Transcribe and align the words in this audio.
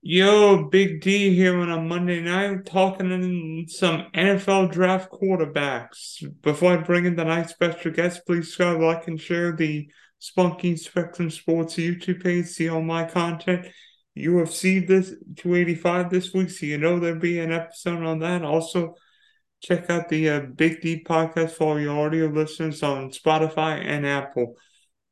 Yo, 0.00 0.62
Big 0.70 1.00
D 1.00 1.34
here 1.34 1.58
on 1.58 1.70
a 1.70 1.80
Monday 1.80 2.20
night 2.20 2.64
talking 2.64 3.10
in 3.10 3.66
some 3.66 4.06
NFL 4.14 4.70
draft 4.70 5.10
quarterbacks. 5.10 6.22
Before 6.40 6.74
I 6.74 6.76
bring 6.76 7.04
in 7.04 7.16
the 7.16 7.24
night 7.24 7.50
special 7.50 7.90
guest, 7.90 8.24
please 8.24 8.46
subscribe, 8.46 8.80
like, 8.80 9.08
and 9.08 9.20
share 9.20 9.56
the 9.56 9.90
Spunky 10.20 10.76
Spectrum 10.76 11.30
Sports 11.30 11.74
YouTube 11.74 12.22
page. 12.22 12.46
See 12.46 12.68
all 12.68 12.80
my 12.80 13.04
content. 13.04 13.66
UFC 14.16 14.86
this 14.86 15.08
285 15.36 16.10
this 16.10 16.32
week, 16.32 16.50
so 16.50 16.66
you 16.66 16.78
know 16.78 17.00
there'll 17.00 17.18
be 17.18 17.40
an 17.40 17.50
episode 17.50 18.04
on 18.04 18.20
that. 18.20 18.44
Also, 18.44 18.94
check 19.60 19.90
out 19.90 20.08
the 20.08 20.30
uh, 20.30 20.40
Big 20.40 20.80
D 20.80 21.02
podcast 21.02 21.50
for 21.50 21.72
all 21.72 21.80
your 21.80 22.06
audio 22.06 22.26
listeners 22.26 22.84
on 22.84 23.10
Spotify 23.10 23.84
and 23.84 24.06
Apple. 24.06 24.54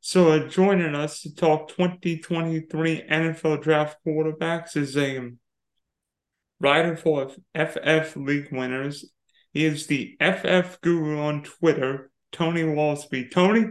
So, 0.07 0.31
uh, 0.31 0.47
joining 0.47 0.95
us 0.95 1.23
to 1.23 1.35
talk 1.35 1.67
2023 1.67 3.03
NFL 3.11 3.61
Draft 3.61 3.97
quarterbacks 4.07 4.77
is 4.77 4.95
a 4.95 5.31
writer 6.61 6.95
for 6.95 7.29
FF 7.53 8.15
League 8.15 8.47
winners. 8.49 9.11
He 9.51 9.65
is 9.65 9.87
the 9.87 10.15
FF 10.21 10.79
guru 10.79 11.19
on 11.19 11.43
Twitter, 11.43 12.09
Tony 12.31 12.63
Walsby. 12.63 13.31
Tony, 13.31 13.65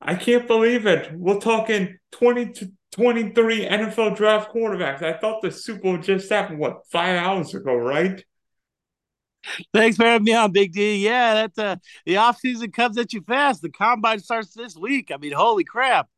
I 0.00 0.14
can't 0.14 0.46
believe 0.46 0.86
it. 0.86 1.10
We're 1.16 1.40
talking 1.40 1.98
2023 2.12 3.66
NFL 3.66 4.16
Draft 4.16 4.54
quarterbacks. 4.54 5.02
I 5.02 5.18
thought 5.18 5.42
the 5.42 5.50
Super 5.50 5.80
Bowl 5.80 5.98
just 5.98 6.30
happened, 6.30 6.60
what, 6.60 6.86
five 6.92 7.16
hours 7.16 7.56
ago, 7.56 7.74
right? 7.74 8.24
Thanks 9.72 9.96
for 9.96 10.04
having 10.04 10.24
me 10.24 10.34
on, 10.34 10.52
Big 10.52 10.72
D. 10.72 11.04
Yeah, 11.04 11.34
that's 11.34 11.58
uh 11.58 11.76
the 12.06 12.16
off 12.16 12.38
season 12.38 12.70
comes 12.72 12.98
at 12.98 13.12
you 13.12 13.22
fast. 13.22 13.62
The 13.62 13.70
combine 13.70 14.20
starts 14.20 14.54
this 14.54 14.76
week. 14.76 15.10
I 15.12 15.16
mean, 15.16 15.32
holy 15.32 15.64
crap. 15.64 16.08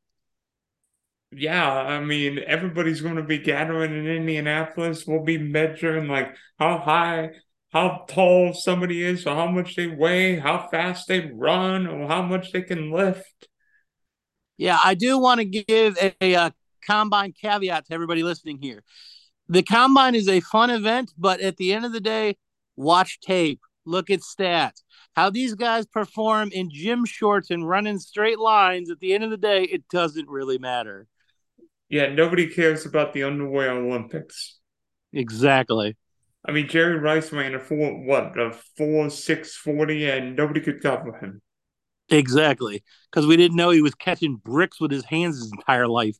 Yeah, 1.35 1.73
I 1.73 2.01
mean, 2.01 2.41
everybody's 2.47 3.01
going 3.01 3.17
to 3.17 3.23
be 3.23 3.39
gathering 3.39 3.93
in 3.93 4.07
Indianapolis. 4.07 5.07
We'll 5.07 5.25
be 5.25 5.39
measuring 5.39 6.06
like 6.06 6.37
how 6.59 6.79
high, 6.79 7.31
how 7.73 8.05
tall 8.06 8.53
somebody 8.53 9.03
is, 9.03 9.27
or 9.27 9.34
how 9.34 9.47
much 9.48 9.75
they 9.75 9.86
weigh, 9.86 10.39
how 10.39 10.69
fast 10.70 11.09
they 11.09 11.31
run, 11.34 11.86
or 11.86 12.07
how 12.07 12.20
much 12.20 12.53
they 12.53 12.61
can 12.61 12.91
lift. 12.91 13.48
Yeah, 14.59 14.79
I 14.84 14.95
do 14.95 15.19
want 15.19 15.41
to 15.41 15.47
give 15.47 15.97
a, 15.97 16.14
a, 16.20 16.34
a 16.34 16.55
combine 16.86 17.33
caveat 17.33 17.86
to 17.86 17.95
everybody 17.95 18.23
listening 18.23 18.59
here. 18.61 18.83
The 19.48 19.62
combine 19.62 20.14
is 20.14 20.29
a 20.29 20.41
fun 20.41 20.69
event, 20.69 21.12
but 21.17 21.41
at 21.41 21.57
the 21.57 21.73
end 21.73 21.86
of 21.86 21.92
the 21.92 22.01
day, 22.01 22.36
watch 22.77 23.20
tape, 23.20 23.61
look 23.84 24.11
at 24.11 24.20
stats. 24.20 24.83
How 25.15 25.31
these 25.31 25.55
guys 25.55 25.87
perform 25.87 26.51
in 26.53 26.70
gym 26.70 27.05
shorts 27.05 27.51
and 27.51 27.69
running 27.69 27.98
straight 27.98 28.39
lines 28.39 28.91
at 28.91 29.01
the 29.01 29.14
end 29.14 29.25
of 29.25 29.31
the 29.31 29.37
day, 29.37 29.64
it 29.64 29.89
doesn't 29.89 30.29
really 30.29 30.59
matter. 30.59 31.06
Yeah, 31.89 32.09
nobody 32.09 32.47
cares 32.47 32.87
about 32.87 33.12
the 33.12 33.25
underwear 33.25 33.70
Olympics. 33.70 34.59
Exactly. 35.12 35.97
I 36.45 36.53
mean, 36.53 36.67
Jerry 36.67 36.98
Rice 36.98 37.33
ran 37.33 37.55
a 37.55 37.61
four, 37.61 38.05
what, 38.05 38.39
a 38.39 38.53
four, 38.77 39.11
six, 39.11 39.55
40, 39.57 40.09
and 40.11 40.36
nobody 40.36 40.61
could 40.61 40.83
cover 40.83 41.12
him. 41.19 41.42
Exactly. 42.09 42.83
Because 43.11 43.27
we 43.27 43.36
didn't 43.36 43.57
know 43.57 43.70
he 43.70 43.83
was 43.83 43.95
catching 43.95 44.36
bricks 44.36 44.81
with 44.81 44.91
his 44.91 45.05
hands 45.05 45.36
his 45.36 45.53
entire 45.53 45.86
life. 45.86 46.17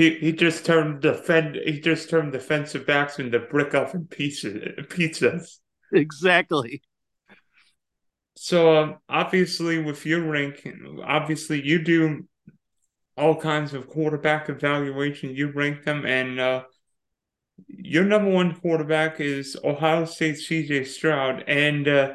He 0.00 0.14
he 0.14 0.32
just 0.32 0.64
turned 0.64 1.02
defend 1.02 1.56
he 1.56 1.78
just 1.78 2.08
turned 2.08 2.32
defensive 2.32 2.86
backs 2.86 3.18
into 3.18 3.38
brick 3.38 3.74
oven 3.74 4.06
pieces 4.06 4.54
pizzas. 4.88 5.58
Exactly. 5.92 6.80
So 8.34 8.76
um, 8.78 8.96
obviously, 9.10 9.78
with 9.78 10.06
your 10.06 10.22
ranking, 10.22 11.02
obviously 11.04 11.62
you 11.62 11.84
do 11.84 12.26
all 13.18 13.36
kinds 13.36 13.74
of 13.74 13.90
quarterback 13.90 14.48
evaluation. 14.48 15.34
You 15.34 15.52
rank 15.52 15.84
them, 15.84 16.06
and 16.06 16.40
uh, 16.40 16.62
your 17.66 18.04
number 18.04 18.30
one 18.30 18.54
quarterback 18.54 19.20
is 19.20 19.54
Ohio 19.62 20.06
State 20.06 20.38
C.J. 20.38 20.84
Stroud, 20.84 21.44
and 21.46 21.86
uh, 21.86 22.14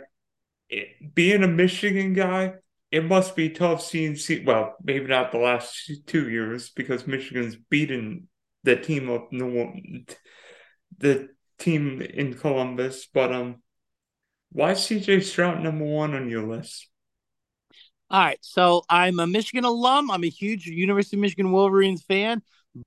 it, 0.69 1.13
being 1.13 1.43
a 1.43 1.47
Michigan 1.47 2.13
guy, 2.13 2.55
it 2.91 3.03
must 3.03 3.35
be 3.35 3.49
tough 3.49 3.81
seeing. 3.81 4.17
Well, 4.45 4.75
maybe 4.83 5.07
not 5.07 5.31
the 5.31 5.37
last 5.37 5.91
two 6.05 6.29
years 6.29 6.69
because 6.69 7.07
Michigan's 7.07 7.55
beaten 7.55 8.27
the 8.63 8.75
team 8.75 9.09
of 9.09 9.29
the 10.97 11.29
team 11.59 12.01
in 12.01 12.33
Columbus, 12.33 13.07
but 13.13 13.33
um, 13.33 13.61
why 14.51 14.73
CJ 14.73 15.23
Stroud 15.23 15.61
number 15.61 15.85
one 15.85 16.13
on 16.13 16.29
your 16.29 16.47
list? 16.47 16.87
All 18.09 18.21
right, 18.21 18.37
so 18.41 18.83
I'm 18.89 19.19
a 19.19 19.27
Michigan 19.27 19.65
alum. 19.65 20.11
I'm 20.11 20.23
a 20.23 20.29
huge 20.29 20.67
University 20.67 21.17
of 21.17 21.21
Michigan 21.21 21.51
Wolverines 21.51 22.03
fan, 22.03 22.41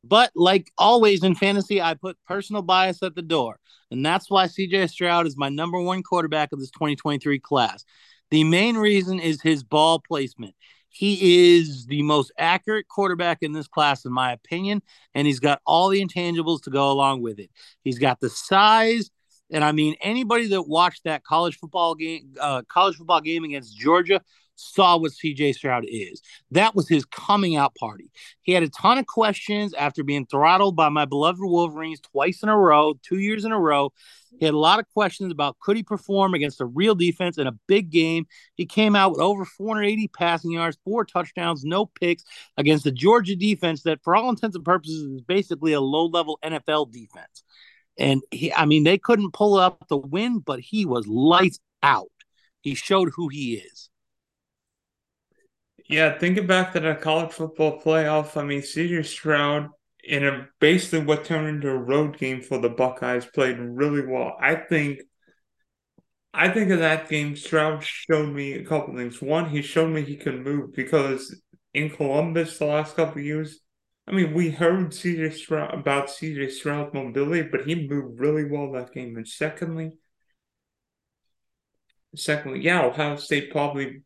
but 0.04 0.30
like 0.34 0.70
always 0.78 1.24
in 1.24 1.34
fantasy, 1.34 1.82
I 1.82 1.94
put 1.94 2.16
personal 2.26 2.62
bias 2.62 3.02
at 3.02 3.14
the 3.14 3.22
door, 3.22 3.58
and 3.90 4.04
that's 4.06 4.30
why 4.30 4.46
CJ 4.46 4.90
Stroud 4.90 5.26
is 5.26 5.36
my 5.36 5.48
number 5.48 5.80
one 5.80 6.02
quarterback 6.02 6.52
of 6.52 6.60
this 6.60 6.70
2023 6.70 7.40
class. 7.40 7.84
The 8.30 8.44
main 8.44 8.76
reason 8.76 9.18
is 9.18 9.40
his 9.40 9.62
ball 9.62 10.00
placement. 10.00 10.54
He 10.90 11.56
is 11.56 11.86
the 11.86 12.02
most 12.02 12.32
accurate 12.38 12.88
quarterback 12.88 13.38
in 13.42 13.52
this 13.52 13.68
class, 13.68 14.04
in 14.04 14.12
my 14.12 14.32
opinion, 14.32 14.82
and 15.14 15.26
he's 15.26 15.40
got 15.40 15.60
all 15.66 15.88
the 15.88 16.04
intangibles 16.04 16.62
to 16.62 16.70
go 16.70 16.90
along 16.90 17.22
with 17.22 17.38
it. 17.38 17.50
He's 17.82 17.98
got 17.98 18.20
the 18.20 18.30
size, 18.30 19.10
and 19.50 19.62
I 19.62 19.72
mean 19.72 19.96
anybody 20.00 20.48
that 20.48 20.62
watched 20.62 21.04
that 21.04 21.24
college 21.24 21.56
football 21.56 21.94
game, 21.94 22.34
uh, 22.40 22.62
college 22.68 22.96
football 22.96 23.20
game 23.20 23.44
against 23.44 23.76
Georgia 23.76 24.20
saw 24.58 24.96
what 24.96 25.12
CJ 25.12 25.54
Stroud 25.54 25.84
is. 25.86 26.20
That 26.50 26.74
was 26.74 26.88
his 26.88 27.04
coming 27.04 27.56
out 27.56 27.74
party. 27.74 28.10
He 28.42 28.52
had 28.52 28.62
a 28.62 28.68
ton 28.68 28.98
of 28.98 29.06
questions 29.06 29.72
after 29.74 30.02
being 30.02 30.26
throttled 30.26 30.76
by 30.76 30.88
my 30.88 31.04
beloved 31.04 31.40
Wolverines 31.40 32.00
twice 32.00 32.42
in 32.42 32.48
a 32.48 32.56
row, 32.56 32.94
two 33.02 33.18
years 33.18 33.44
in 33.44 33.52
a 33.52 33.58
row. 33.58 33.92
He 34.38 34.44
had 34.44 34.54
a 34.54 34.58
lot 34.58 34.78
of 34.78 34.88
questions 34.92 35.32
about 35.32 35.58
could 35.58 35.76
he 35.76 35.82
perform 35.82 36.34
against 36.34 36.60
a 36.60 36.66
real 36.66 36.94
defense 36.94 37.38
in 37.38 37.46
a 37.46 37.58
big 37.66 37.90
game. 37.90 38.26
He 38.54 38.66
came 38.66 38.94
out 38.94 39.12
with 39.12 39.20
over 39.20 39.44
480 39.44 40.08
passing 40.08 40.52
yards, 40.52 40.78
four 40.84 41.04
touchdowns, 41.04 41.64
no 41.64 41.86
picks 41.86 42.24
against 42.56 42.84
the 42.84 42.92
Georgia 42.92 43.36
defense 43.36 43.82
that, 43.82 44.02
for 44.02 44.14
all 44.14 44.30
intents 44.30 44.56
and 44.56 44.64
purposes, 44.64 45.02
is 45.02 45.20
basically 45.22 45.72
a 45.72 45.80
low 45.80 46.06
level 46.06 46.38
NFL 46.44 46.92
defense. 46.92 47.42
And 47.98 48.22
he, 48.30 48.52
I 48.52 48.64
mean, 48.64 48.84
they 48.84 48.98
couldn't 48.98 49.32
pull 49.32 49.56
up 49.56 49.86
the 49.88 49.96
win, 49.96 50.38
but 50.38 50.60
he 50.60 50.86
was 50.86 51.06
lights 51.06 51.58
out. 51.82 52.10
He 52.60 52.74
showed 52.74 53.10
who 53.14 53.28
he 53.28 53.54
is. 53.54 53.90
Yeah, 55.88 56.18
thinking 56.18 56.46
back 56.46 56.74
to 56.74 56.80
the 56.80 56.94
college 56.94 57.32
football 57.32 57.80
playoff, 57.80 58.36
I 58.36 58.44
mean, 58.44 58.60
CJ 58.60 59.06
Stroud 59.06 59.70
in 60.08 60.26
a 60.26 60.48
basically 60.58 61.04
what 61.04 61.24
turned 61.24 61.48
into 61.48 61.68
a 61.68 61.76
road 61.76 62.16
game 62.16 62.40
for 62.40 62.58
the 62.58 62.70
Buckeyes 62.70 63.26
played 63.26 63.58
really 63.58 64.04
well. 64.06 64.36
I 64.40 64.54
think 64.56 65.00
I 66.32 66.48
think 66.50 66.70
of 66.70 66.78
that 66.80 67.08
game, 67.08 67.36
Stroud 67.36 67.82
showed 67.82 68.34
me 68.34 68.52
a 68.54 68.64
couple 68.64 68.94
things. 68.94 69.20
One, 69.20 69.50
he 69.50 69.62
showed 69.62 69.90
me 69.90 70.02
he 70.02 70.16
can 70.16 70.42
move 70.42 70.74
because 70.74 71.40
in 71.74 71.90
Columbus 71.90 72.58
the 72.58 72.66
last 72.66 72.96
couple 72.96 73.20
years, 73.20 73.60
I 74.06 74.12
mean, 74.12 74.32
we 74.32 74.50
heard 74.50 74.90
CJ 74.92 75.34
Stroud 75.34 75.74
about 75.74 76.08
CJ 76.08 76.50
Stroud's 76.52 76.94
mobility, 76.94 77.48
but 77.50 77.66
he 77.66 77.88
moved 77.88 78.20
really 78.20 78.44
well 78.44 78.72
that 78.72 78.92
game. 78.92 79.16
And 79.16 79.28
secondly, 79.28 79.92
secondly, 82.16 82.60
yeah, 82.60 82.84
Ohio 82.84 83.16
State 83.16 83.50
probably 83.50 84.02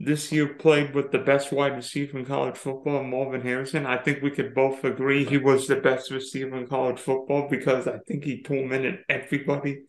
this 0.00 0.30
year 0.30 0.46
played 0.54 0.94
with 0.94 1.10
the 1.10 1.18
best 1.18 1.50
wide 1.52 1.74
receiver 1.74 2.18
in 2.18 2.24
college 2.24 2.56
football, 2.56 3.02
Marvin 3.02 3.40
Harrison. 3.40 3.84
I 3.84 3.96
think 3.96 4.22
we 4.22 4.30
could 4.30 4.54
both 4.54 4.84
agree 4.84 5.24
he 5.24 5.38
was 5.38 5.66
the 5.66 5.76
best 5.76 6.10
receiver 6.10 6.56
in 6.56 6.68
college 6.68 7.00
football 7.00 7.48
because 7.48 7.88
I 7.88 7.98
think 8.06 8.24
he 8.24 8.42
tormented 8.42 9.00
everybody. 9.08 9.82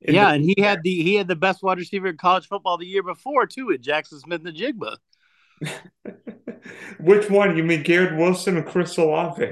Yeah, 0.00 0.28
the- 0.28 0.34
and 0.34 0.44
he 0.44 0.54
had 0.58 0.82
the 0.82 1.02
he 1.02 1.14
had 1.14 1.28
the 1.28 1.36
best 1.36 1.62
wide 1.62 1.78
receiver 1.78 2.08
in 2.08 2.18
college 2.18 2.48
football 2.48 2.76
the 2.76 2.86
year 2.86 3.02
before 3.02 3.46
too 3.46 3.70
at 3.70 3.80
Jackson 3.80 4.18
Smith-Njigba. 4.20 4.96
Which 7.00 7.30
one? 7.30 7.56
You 7.56 7.64
mean 7.64 7.82
Garrett 7.82 8.18
Wilson 8.18 8.58
or 8.58 8.62
Chris 8.62 8.96
Olave? 8.98 9.46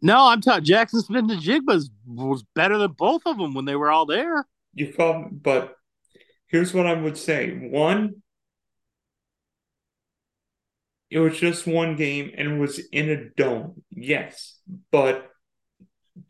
No, 0.00 0.26
I'm 0.26 0.40
talking 0.40 0.64
Jackson 0.64 1.00
Smith-Njigba 1.00 1.88
was 2.06 2.44
better 2.54 2.76
than 2.78 2.92
both 2.92 3.22
of 3.24 3.38
them 3.38 3.54
when 3.54 3.64
they 3.66 3.76
were 3.76 3.90
all 3.90 4.06
there. 4.06 4.46
You 4.74 4.92
call, 4.92 5.28
but 5.30 5.76
here's 6.48 6.74
what 6.74 6.86
I 6.86 6.94
would 6.94 7.16
say: 7.16 7.68
one, 7.70 8.22
it 11.12 11.18
was 11.18 11.38
just 11.38 11.66
one 11.66 11.94
game 11.94 12.30
and 12.38 12.52
it 12.52 12.58
was 12.58 12.78
in 12.90 13.10
a 13.10 13.28
dome, 13.36 13.82
yes. 13.90 14.58
But 14.90 15.30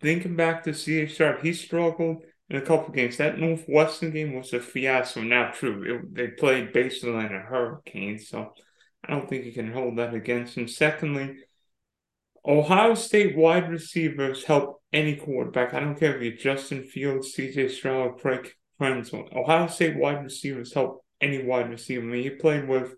thinking 0.00 0.34
back 0.34 0.64
to 0.64 0.72
CH 0.72 1.14
Sharp, 1.14 1.40
he 1.40 1.52
struggled 1.52 2.24
in 2.50 2.56
a 2.56 2.60
couple 2.60 2.92
games. 2.92 3.16
That 3.16 3.38
Northwestern 3.38 4.10
game 4.10 4.34
was 4.34 4.52
a 4.52 4.58
fiasco. 4.58 5.22
Not 5.22 5.54
true. 5.54 5.84
It, 5.84 6.14
they 6.16 6.28
played 6.28 6.72
basically 6.72 7.10
in 7.10 7.32
a 7.32 7.38
hurricane, 7.38 8.18
so 8.18 8.52
I 9.04 9.12
don't 9.12 9.28
think 9.28 9.44
you 9.44 9.52
can 9.52 9.72
hold 9.72 9.98
that 9.98 10.14
against 10.14 10.56
him. 10.56 10.66
Secondly, 10.66 11.36
Ohio 12.44 12.94
State 12.94 13.36
wide 13.36 13.70
receivers 13.70 14.42
help 14.42 14.82
any 14.92 15.14
quarterback. 15.14 15.74
I 15.74 15.80
don't 15.80 15.98
care 15.98 16.16
if 16.16 16.22
you're 16.22 16.56
Justin 16.56 16.82
Fields, 16.82 17.36
CJ 17.36 17.70
Stroud, 17.70 18.18
Craig 18.20 18.52
Krenzel. 18.80 19.32
Ohio 19.32 19.68
State 19.68 19.96
wide 19.96 20.24
receivers 20.24 20.74
help 20.74 21.04
any 21.20 21.44
wide 21.44 21.70
receiver. 21.70 22.02
I 22.02 22.10
mean, 22.10 22.22
he 22.24 22.30
played 22.30 22.66
with 22.66 22.96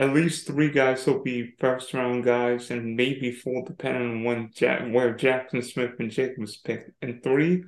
at 0.00 0.14
least 0.14 0.46
three 0.46 0.70
guys 0.70 1.06
will 1.06 1.22
be 1.22 1.52
first 1.58 1.92
round 1.92 2.24
guys, 2.24 2.70
and 2.70 2.96
maybe 2.96 3.30
four, 3.30 3.62
depending 3.66 4.10
on 4.10 4.24
when 4.24 4.50
Jack, 4.50 4.90
where 4.90 5.12
Jackson 5.12 5.60
Smith-Njigba 5.60 6.64
picked. 6.64 6.90
And 7.02 7.22
three, 7.22 7.64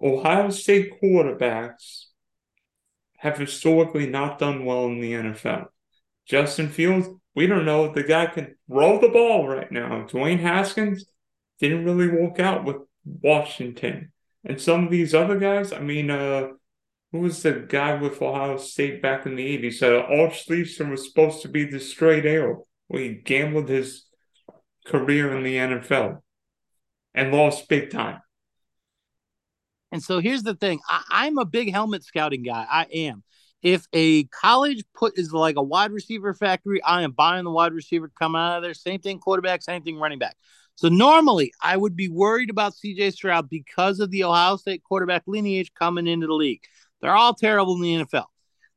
Ohio 0.00 0.50
State 0.50 0.92
quarterbacks 1.02 2.04
have 3.16 3.38
historically 3.38 4.06
not 4.06 4.38
done 4.38 4.66
well 4.66 4.84
in 4.84 5.00
the 5.00 5.14
NFL. 5.14 5.68
Justin 6.26 6.68
Fields, 6.68 7.08
we 7.34 7.46
don't 7.46 7.64
know 7.64 7.86
if 7.86 7.94
the 7.94 8.02
guy 8.02 8.26
can 8.26 8.54
roll 8.68 9.00
the 9.00 9.08
ball 9.08 9.48
right 9.48 9.72
now. 9.72 10.06
Dwayne 10.06 10.40
Haskins 10.40 11.06
didn't 11.58 11.86
really 11.86 12.08
work 12.08 12.38
out 12.38 12.64
with 12.64 12.76
Washington. 13.06 14.12
And 14.44 14.60
some 14.60 14.84
of 14.84 14.90
these 14.90 15.14
other 15.14 15.38
guys, 15.38 15.72
I 15.72 15.78
mean, 15.78 16.10
uh, 16.10 16.48
who 17.12 17.18
was 17.20 17.42
the 17.42 17.52
guy 17.52 17.94
with 17.94 18.20
Ohio 18.22 18.56
State 18.56 19.02
back 19.02 19.26
in 19.26 19.36
the 19.36 19.58
80s? 19.58 19.82
Uh, 19.82 20.22
Arch 20.22 20.46
Sleeson 20.46 20.90
was 20.90 21.06
supposed 21.06 21.42
to 21.42 21.48
be 21.48 21.64
the 21.64 21.78
straight 21.78 22.24
arrow. 22.24 22.66
Well, 22.88 23.02
he 23.02 23.14
gambled 23.14 23.68
his 23.68 24.06
career 24.86 25.36
in 25.36 25.44
the 25.44 25.56
NFL 25.56 26.20
and 27.14 27.32
lost 27.32 27.68
big 27.68 27.90
time. 27.90 28.20
And 29.92 30.02
so 30.02 30.20
here's 30.20 30.42
the 30.42 30.54
thing 30.54 30.80
I, 30.88 31.26
am 31.26 31.36
a 31.36 31.44
big 31.44 31.70
helmet 31.70 32.02
scouting 32.02 32.42
guy. 32.42 32.66
I 32.68 32.84
am. 32.94 33.22
If 33.60 33.86
a 33.92 34.24
college 34.24 34.82
put 34.94 35.18
is 35.18 35.32
like 35.32 35.56
a 35.56 35.62
wide 35.62 35.92
receiver 35.92 36.32
factory, 36.32 36.82
I 36.82 37.02
am 37.02 37.12
buying 37.12 37.44
the 37.44 37.50
wide 37.50 37.74
receiver 37.74 38.10
coming 38.18 38.40
out 38.40 38.56
of 38.56 38.62
there. 38.62 38.74
Same 38.74 39.00
thing, 39.00 39.18
quarterback, 39.18 39.62
same 39.62 39.82
thing, 39.82 39.98
running 39.98 40.18
back. 40.18 40.36
So 40.76 40.88
normally 40.88 41.52
I 41.62 41.76
would 41.76 41.94
be 41.94 42.08
worried 42.08 42.50
about 42.50 42.72
CJ 42.72 43.12
Stroud 43.12 43.50
because 43.50 44.00
of 44.00 44.10
the 44.10 44.24
Ohio 44.24 44.56
State 44.56 44.82
quarterback 44.82 45.24
lineage 45.26 45.72
coming 45.74 46.06
into 46.06 46.26
the 46.26 46.32
league. 46.32 46.62
They're 47.02 47.14
all 47.14 47.34
terrible 47.34 47.74
in 47.74 47.82
the 47.82 48.04
NFL. 48.04 48.26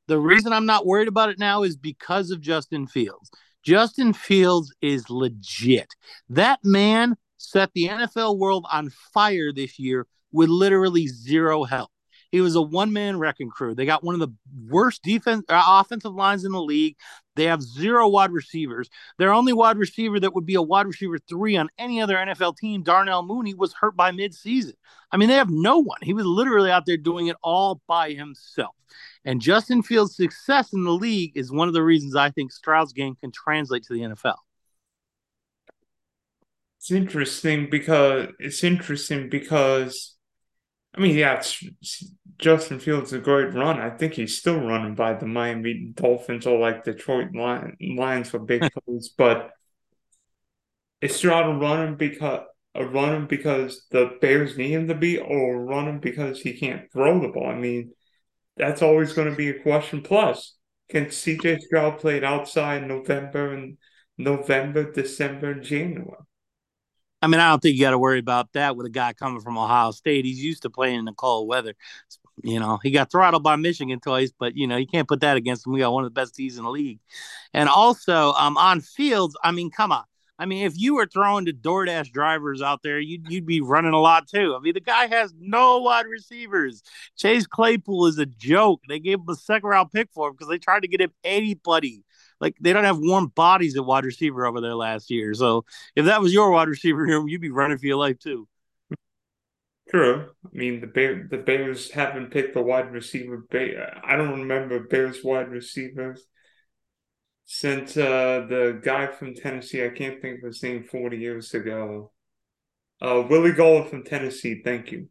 The 0.07 0.19
reason 0.19 0.51
I'm 0.51 0.66
not 0.66 0.86
worried 0.86 1.07
about 1.07 1.30
it 1.30 1.39
now 1.39 1.63
is 1.63 1.77
because 1.77 2.31
of 2.31 2.42
Justin 2.42 2.88
Fields. 2.88 3.31
Justin 3.63 4.13
Fields 4.13 4.74
is 4.81 5.10
legit. 5.10 5.88
That 6.30 6.60
man 6.63 7.16
set 7.38 7.72
the 7.74 7.88
NFL 7.88 8.38
world 8.38 8.66
on 8.72 8.92
fire 9.13 9.51
this 9.54 9.80
year 9.80 10.06
with 10.31 10.50
literally 10.50 11.07
zero 11.07 11.63
help. 11.63 11.89
He 12.31 12.42
was 12.42 12.56
a 12.56 12.62
one 12.62 12.92
man 12.94 13.18
wrecking 13.18 13.50
crew. 13.50 13.74
They 13.74 13.86
got 13.86 14.04
one 14.04 14.13
of 14.13 14.19
the 14.19 14.33
worst 14.68 15.01
defense 15.04 15.45
uh, 15.50 15.63
offensive 15.66 16.13
lines 16.13 16.44
in 16.44 16.51
the 16.51 16.62
league. 16.62 16.98
They 17.35 17.45
have 17.45 17.61
zero 17.61 18.07
wide 18.07 18.31
receivers. 18.31 18.89
Their 19.17 19.33
only 19.33 19.53
wide 19.53 19.77
receiver 19.77 20.19
that 20.19 20.33
would 20.33 20.45
be 20.45 20.55
a 20.55 20.61
wide 20.61 20.87
receiver 20.87 21.17
three 21.19 21.57
on 21.57 21.69
any 21.77 22.01
other 22.01 22.15
NFL 22.15 22.57
team, 22.57 22.83
Darnell 22.83 23.23
Mooney, 23.23 23.53
was 23.53 23.73
hurt 23.73 23.95
by 23.95 24.11
midseason. 24.11 24.73
I 25.11 25.17
mean, 25.17 25.29
they 25.29 25.35
have 25.35 25.49
no 25.49 25.79
one. 25.79 25.99
He 26.01 26.13
was 26.13 26.25
literally 26.25 26.71
out 26.71 26.85
there 26.85 26.97
doing 26.97 27.27
it 27.27 27.37
all 27.43 27.81
by 27.87 28.11
himself. 28.11 28.75
And 29.25 29.41
Justin 29.41 29.81
Fields' 29.81 30.15
success 30.15 30.71
in 30.73 30.83
the 30.83 30.91
league 30.91 31.31
is 31.35 31.51
one 31.51 31.67
of 31.67 31.73
the 31.73 31.83
reasons 31.83 32.15
I 32.15 32.29
think 32.29 32.51
Stroud's 32.51 32.93
game 32.93 33.15
can 33.15 33.31
translate 33.31 33.83
to 33.83 33.93
the 33.93 34.01
NFL. 34.01 34.38
It's 36.79 36.91
interesting 36.91 37.69
because 37.69 38.27
it's 38.38 38.63
interesting 38.63 39.29
because 39.29 40.14
I 40.95 41.01
mean, 41.01 41.15
yeah, 41.18 41.42
Justin 42.38 42.80
Fields 42.80 43.12
a 43.13 43.19
great 43.19 43.53
run. 43.53 43.80
I 43.80 43.89
think 43.89 44.13
he's 44.13 44.38
still 44.38 44.59
running 44.59 44.95
by 44.95 45.13
the 45.13 45.25
Miami 45.25 45.92
Dolphins 45.94 46.45
or 46.47 46.57
like 46.57 46.86
Detroit 46.86 47.30
Lions 47.33 48.30
for 48.30 48.39
big 48.39 48.62
plays, 48.88 49.09
but 49.09 49.51
is 51.01 51.15
Stroud 51.15 51.62
running 51.62 51.95
because 51.95 52.45
a 52.74 52.86
running 52.86 53.25
because 53.27 53.86
the 53.92 54.18
Bears 54.19 54.57
need 54.57 54.71
him 54.71 54.88
to 54.89 54.95
be, 54.95 55.18
or 55.18 55.63
running 55.63 56.00
because 56.00 56.42
he 56.42 56.53
can't 56.53 56.92
throw 56.92 57.21
the 57.21 57.30
ball? 57.30 57.48
I 57.48 57.56
mean, 57.56 57.94
that's 58.57 58.81
always 58.81 59.13
going 59.13 59.30
to 59.30 59.36
be 59.36 59.50
a 59.50 59.62
question. 59.62 60.01
Plus, 60.01 60.56
can 60.89 61.06
CJ 61.06 61.62
Stroud 61.62 62.00
play 62.00 62.18
it 62.18 62.24
outside 62.24 62.81
in 62.81 62.89
November 62.89 63.53
and 63.53 63.77
November, 64.18 64.91
December, 64.91 65.51
and 65.51 65.63
January? 65.63 66.18
I 67.25 67.27
mean, 67.27 67.42
I 67.42 67.50
don't 67.50 67.60
think 67.60 67.75
you 67.75 67.81
got 67.81 67.89
to 67.89 67.98
worry 67.98 68.19
about 68.19 68.54
that 68.54 68.77
with 68.77 68.86
a 68.86 68.89
guy 68.92 69.12
coming 69.13 69.42
from 69.42 69.57
Ohio 69.57 69.89
State. 69.89 70.25
He's 70.25 70.44
used 70.44 70.62
to 70.62 70.69
playing 70.69 71.00
in 71.00 71.06
the 71.06 71.12
cold 71.12 71.48
weather. 71.48 71.74
You 72.44 72.60
know, 72.60 72.77
he 72.83 72.92
got 72.92 73.12
throttled 73.12 73.42
by 73.42 73.56
Michigan 73.56 74.00
twice, 74.00 74.31
but 74.38 74.56
you 74.56 74.68
know, 74.68 74.77
you 74.77 74.86
can't 74.86 75.07
put 75.07 75.22
that 75.22 75.36
against 75.36 75.66
him. 75.66 75.74
We 75.74 75.80
got 75.80 75.92
one 75.92 76.04
of 76.04 76.13
the 76.13 76.22
best 76.22 76.36
teams 76.36 76.60
in 76.60 76.66
the 76.66 76.69
league. 76.69 77.00
And 77.51 77.68
also, 77.68 78.33
um, 78.33 78.57
on 78.57 78.80
fields, 78.80 79.36
I 79.44 79.50
mean, 79.50 79.72
come 79.72 79.92
on. 79.92 80.04
I 80.38 80.45
mean, 80.45 80.68
if 80.68 80.77
you 80.77 80.94
were 80.94 81.07
throwing 81.07 81.45
to 81.45 81.54
DoorDash 81.54 82.12
drivers 82.12 82.62
out 82.62 82.83
there, 82.83 83.00
you'd 83.00 83.27
you'd 83.27 83.48
be 83.48 83.60
running 83.60 83.94
a 83.94 84.00
lot 84.00 84.27
too. 84.27 84.54
I 84.56 84.60
mean, 84.60 84.75
the 84.75 84.80
guy 84.80 85.07
has 85.07 85.33
no 85.39 85.80
wide 85.80 86.06
receivers. 86.06 86.83
Chase 87.18 87.48
Claypool 87.48 88.06
is 88.06 88.19
a 88.19 88.27
joke. 88.27 88.81
They 88.88 89.00
gave 89.00 89.18
him 89.18 89.30
a 89.30 89.36
second 89.36 89.68
round 89.68 89.92
pick 89.92 90.10
for 90.13 90.27
him 90.27 90.36
because 90.36 90.50
they 90.50 90.60
tried 90.60 90.83
to 90.83 90.88
get 90.88 91.01
him 91.01 91.12
anybody 91.24 92.04
like 92.39 92.55
they 92.59 92.73
don't 92.73 92.83
have 92.83 92.99
warm 92.99 93.27
bodies 93.27 93.75
at 93.75 93.85
wide 93.85 94.05
receiver 94.05 94.45
over 94.45 94.61
there 94.61 94.75
last 94.75 95.09
year. 95.09 95.33
So 95.33 95.65
if 95.95 96.05
that 96.05 96.21
was 96.21 96.33
your 96.33 96.51
wide 96.51 96.67
receiver 96.67 97.03
room, 97.03 97.27
you'd 97.27 97.41
be 97.41 97.51
running 97.51 97.77
for 97.77 97.85
your 97.85 97.97
life 97.97 98.19
too. 98.19 98.47
True. 99.89 100.29
I 100.43 100.49
mean 100.51 100.81
the 100.81 100.87
Bear 100.87 101.27
the 101.29 101.37
Bears 101.37 101.91
haven't 101.91 102.31
picked 102.31 102.55
a 102.55 102.61
wide 102.61 102.91
receiver. 102.91 103.45
I 104.03 104.15
don't 104.15 104.41
remember 104.41 104.79
Bears 104.87 105.23
wide 105.23 105.49
receivers 105.49 106.25
since 107.45 107.95
uh, 107.95 108.45
the 108.49 108.79
guy 108.83 109.07
from 109.07 109.35
Tennessee. 109.35 109.85
I 109.85 109.89
can't 109.89 110.21
think 110.21 110.39
of 110.39 110.47
his 110.47 110.63
name. 110.63 110.83
Forty 110.83 111.17
years 111.17 111.53
ago. 111.53 112.11
Uh, 113.01 113.23
Willie 113.29 113.51
Golick 113.51 113.89
from 113.89 114.03
Tennessee. 114.03 114.61
Thank 114.63 114.91
you. 114.91 115.09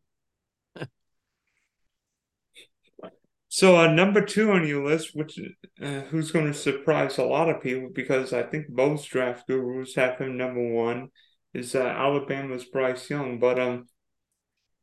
So 3.55 3.77
uh, 3.77 3.87
number 3.87 4.21
two 4.21 4.51
on 4.51 4.67
your 4.67 4.85
list, 4.85 5.15
which 5.15 5.39
uh, 5.81 6.01
who's 6.11 6.33
going 6.33 6.47
to 6.47 6.59
surprise 6.59 7.19
a 7.19 7.23
lot 7.23 7.49
of 7.49 7.63
people 7.63 7.89
because 7.95 8.33
I 8.33 8.43
think 8.43 8.69
most 8.69 9.09
draft 9.09 9.47
gurus 9.47 9.95
have 9.95 10.19
him 10.19 10.37
number 10.37 10.73
one, 10.73 11.11
is 11.53 11.77
uh, 11.77 11.85
Alabama's 11.85 12.65
Bryce 12.65 13.09
Young. 13.09 13.39
But 13.39 13.61
um, 13.61 13.87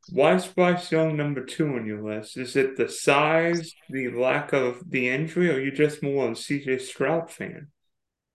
why 0.08 0.36
is 0.36 0.46
Bryce 0.46 0.90
Young 0.90 1.18
number 1.18 1.44
two 1.44 1.68
on 1.68 1.84
your 1.84 2.02
list? 2.02 2.38
Is 2.38 2.56
it 2.56 2.78
the 2.78 2.88
size, 2.88 3.74
the 3.90 4.08
lack 4.08 4.54
of 4.54 4.82
the 4.88 5.10
injury, 5.10 5.50
or 5.50 5.60
you 5.60 5.70
just 5.70 6.02
more 6.02 6.28
a 6.28 6.30
CJ 6.30 6.80
Stroud 6.80 7.30
fan? 7.30 7.66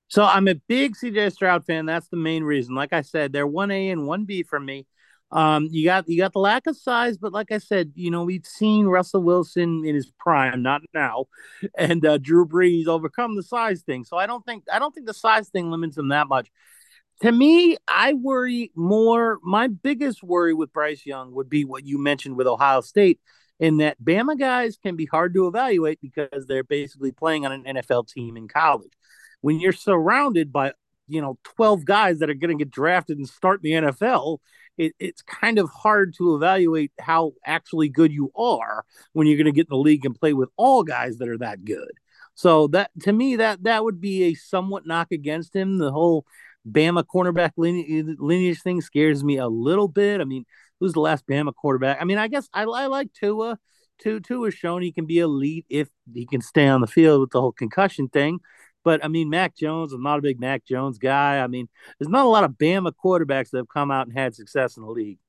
So 0.07 0.23
I'm 0.23 0.47
a 0.47 0.53
big 0.53 0.93
CJ 0.95 1.33
Stroud 1.33 1.65
fan. 1.65 1.87
That's 1.87 2.09
the 2.09 2.17
main 2.17 2.43
reason. 2.43 2.75
Like 2.75 2.93
I 2.93 3.01
said, 3.01 3.33
they're 3.33 3.47
one 3.47 3.71
A 3.71 3.89
and 3.89 4.05
one 4.05 4.25
B 4.25 4.43
for 4.43 4.59
me. 4.59 4.85
Um, 5.31 5.67
you 5.71 5.83
got 5.83 6.07
you 6.07 6.17
got 6.17 6.33
the 6.33 6.39
lack 6.39 6.67
of 6.67 6.77
size, 6.77 7.17
but 7.17 7.33
like 7.33 7.51
I 7.51 7.57
said, 7.57 7.91
you 7.95 8.09
know 8.09 8.23
we've 8.23 8.45
seen 8.45 8.85
Russell 8.85 9.23
Wilson 9.23 9.83
in 9.85 9.93
his 9.93 10.09
prime, 10.17 10.61
not 10.61 10.81
now, 10.93 11.25
and 11.77 12.05
uh, 12.05 12.17
Drew 12.17 12.47
Brees 12.47 12.87
overcome 12.87 13.35
the 13.35 13.43
size 13.43 13.81
thing. 13.81 14.05
So 14.05 14.17
I 14.17 14.25
don't 14.25 14.45
think 14.45 14.63
I 14.71 14.79
don't 14.79 14.93
think 14.95 15.05
the 15.05 15.13
size 15.13 15.49
thing 15.49 15.69
limits 15.69 15.97
him 15.97 16.09
that 16.09 16.27
much. 16.27 16.49
To 17.23 17.31
me, 17.31 17.75
I 17.87 18.13
worry 18.13 18.71
more. 18.75 19.39
My 19.43 19.67
biggest 19.67 20.23
worry 20.23 20.53
with 20.53 20.71
Bryce 20.71 21.05
Young 21.05 21.33
would 21.33 21.49
be 21.49 21.65
what 21.65 21.85
you 21.85 21.97
mentioned 21.97 22.37
with 22.37 22.47
Ohio 22.47 22.81
State, 22.81 23.19
in 23.59 23.77
that 23.77 24.01
Bama 24.01 24.37
guys 24.39 24.77
can 24.77 24.95
be 24.95 25.05
hard 25.05 25.33
to 25.33 25.47
evaluate 25.47 25.99
because 26.01 26.45
they're 26.47 26.63
basically 26.63 27.11
playing 27.11 27.45
on 27.45 27.51
an 27.51 27.63
NFL 27.75 28.07
team 28.07 28.37
in 28.37 28.47
college. 28.47 28.91
When 29.41 29.59
you're 29.59 29.73
surrounded 29.73 30.53
by 30.53 30.73
you 31.07 31.21
know 31.21 31.37
12 31.43 31.85
guys 31.85 32.19
that 32.19 32.29
are 32.29 32.35
going 32.35 32.57
to 32.57 32.63
get 32.63 32.71
drafted 32.71 33.17
and 33.17 33.27
start 33.27 33.61
in 33.63 33.83
the 33.83 33.91
NFL 33.91 34.39
it, 34.77 34.93
it's 34.99 35.21
kind 35.21 35.59
of 35.59 35.69
hard 35.69 36.13
to 36.15 36.35
evaluate 36.35 36.91
how 36.99 37.33
actually 37.45 37.89
good 37.89 38.11
you 38.11 38.31
are 38.35 38.85
when 39.13 39.27
you're 39.27 39.37
going 39.37 39.45
to 39.45 39.51
get 39.51 39.67
in 39.67 39.71
the 39.71 39.77
league 39.77 40.05
and 40.05 40.19
play 40.19 40.33
with 40.33 40.49
all 40.57 40.83
guys 40.83 41.17
that 41.17 41.29
are 41.29 41.37
that 41.37 41.65
good. 41.65 41.91
So 42.35 42.67
that 42.67 42.91
to 43.01 43.11
me 43.11 43.37
that 43.37 43.63
that 43.63 43.83
would 43.83 43.99
be 43.99 44.25
a 44.25 44.33
somewhat 44.35 44.85
knock 44.85 45.11
against 45.11 45.55
him. 45.55 45.79
The 45.79 45.91
whole 45.91 46.25
Bama 46.69 47.03
cornerback 47.03 47.53
lineage, 47.57 48.17
lineage 48.19 48.61
thing 48.61 48.81
scares 48.81 49.23
me 49.23 49.37
a 49.37 49.47
little 49.47 49.87
bit. 49.87 50.21
I 50.21 50.25
mean, 50.25 50.45
who's 50.79 50.93
the 50.93 50.99
last 50.99 51.25
Bama 51.25 51.53
quarterback? 51.53 51.97
I 51.99 52.03
mean, 52.03 52.17
I 52.17 52.27
guess 52.27 52.47
I, 52.53 52.63
I 52.63 52.85
like 52.87 53.11
Tua. 53.13 53.57
Tua 53.99 54.19
Tua 54.19 54.51
shown 54.51 54.83
he 54.83 54.91
can 54.91 55.07
be 55.07 55.19
elite 55.19 55.65
if 55.69 55.89
he 56.13 56.25
can 56.27 56.41
stay 56.41 56.67
on 56.67 56.81
the 56.81 56.87
field 56.87 57.21
with 57.21 57.31
the 57.31 57.41
whole 57.41 57.51
concussion 57.51 58.07
thing. 58.07 58.39
But 58.87 59.03
I 59.03 59.09
mean, 59.09 59.29
Mac 59.29 59.53
Jones, 59.53 59.91
I'm 59.91 60.01
not 60.01 60.19
a 60.19 60.21
big 60.21 60.39
Mac 60.39 60.63
Jones 60.63 60.97
guy. 60.97 61.39
I 61.39 61.47
mean, 61.47 61.67
there's 61.99 62.07
not 62.07 62.25
a 62.25 62.29
lot 62.29 62.45
of 62.45 62.51
Bama 62.51 62.93
quarterbacks 62.93 63.49
that 63.49 63.57
have 63.57 63.67
come 63.67 63.91
out 63.91 64.07
and 64.07 64.17
had 64.17 64.33
success 64.33 64.77
in 64.77 64.83
the 64.83 64.89
league. 64.89 65.19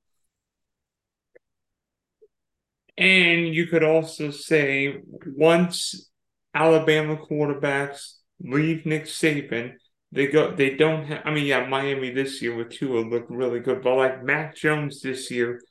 And 2.97 3.53
you 3.53 3.67
could 3.67 3.83
also 3.83 4.31
say 4.31 5.01
once 5.25 6.09
Alabama 6.53 7.17
quarterbacks 7.17 8.13
leave 8.39 8.85
Nick 8.85 9.07
Saban, 9.07 9.73
they 10.13 10.27
go 10.27 10.55
they 10.55 10.77
don't 10.77 11.03
have 11.07 11.23
I 11.25 11.31
mean, 11.31 11.45
yeah, 11.45 11.67
Miami 11.67 12.11
this 12.11 12.41
year 12.41 12.55
with 12.55 12.69
Tua 12.69 13.01
looked 13.01 13.29
really 13.29 13.59
good, 13.59 13.81
but 13.81 13.97
like 13.97 14.23
Mac 14.23 14.55
Jones 14.55 15.01
this 15.01 15.29
year 15.29 15.61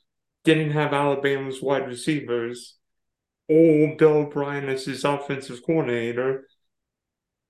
didn't 0.43 0.73
have 0.73 0.93
Alabama's 0.93 1.59
wide 1.59 1.87
receivers 1.87 2.75
or 3.47 3.95
Bill 3.97 4.17
O'Brien 4.17 4.69
as 4.69 4.85
his 4.85 5.03
offensive 5.03 5.61
coordinator 5.65 6.45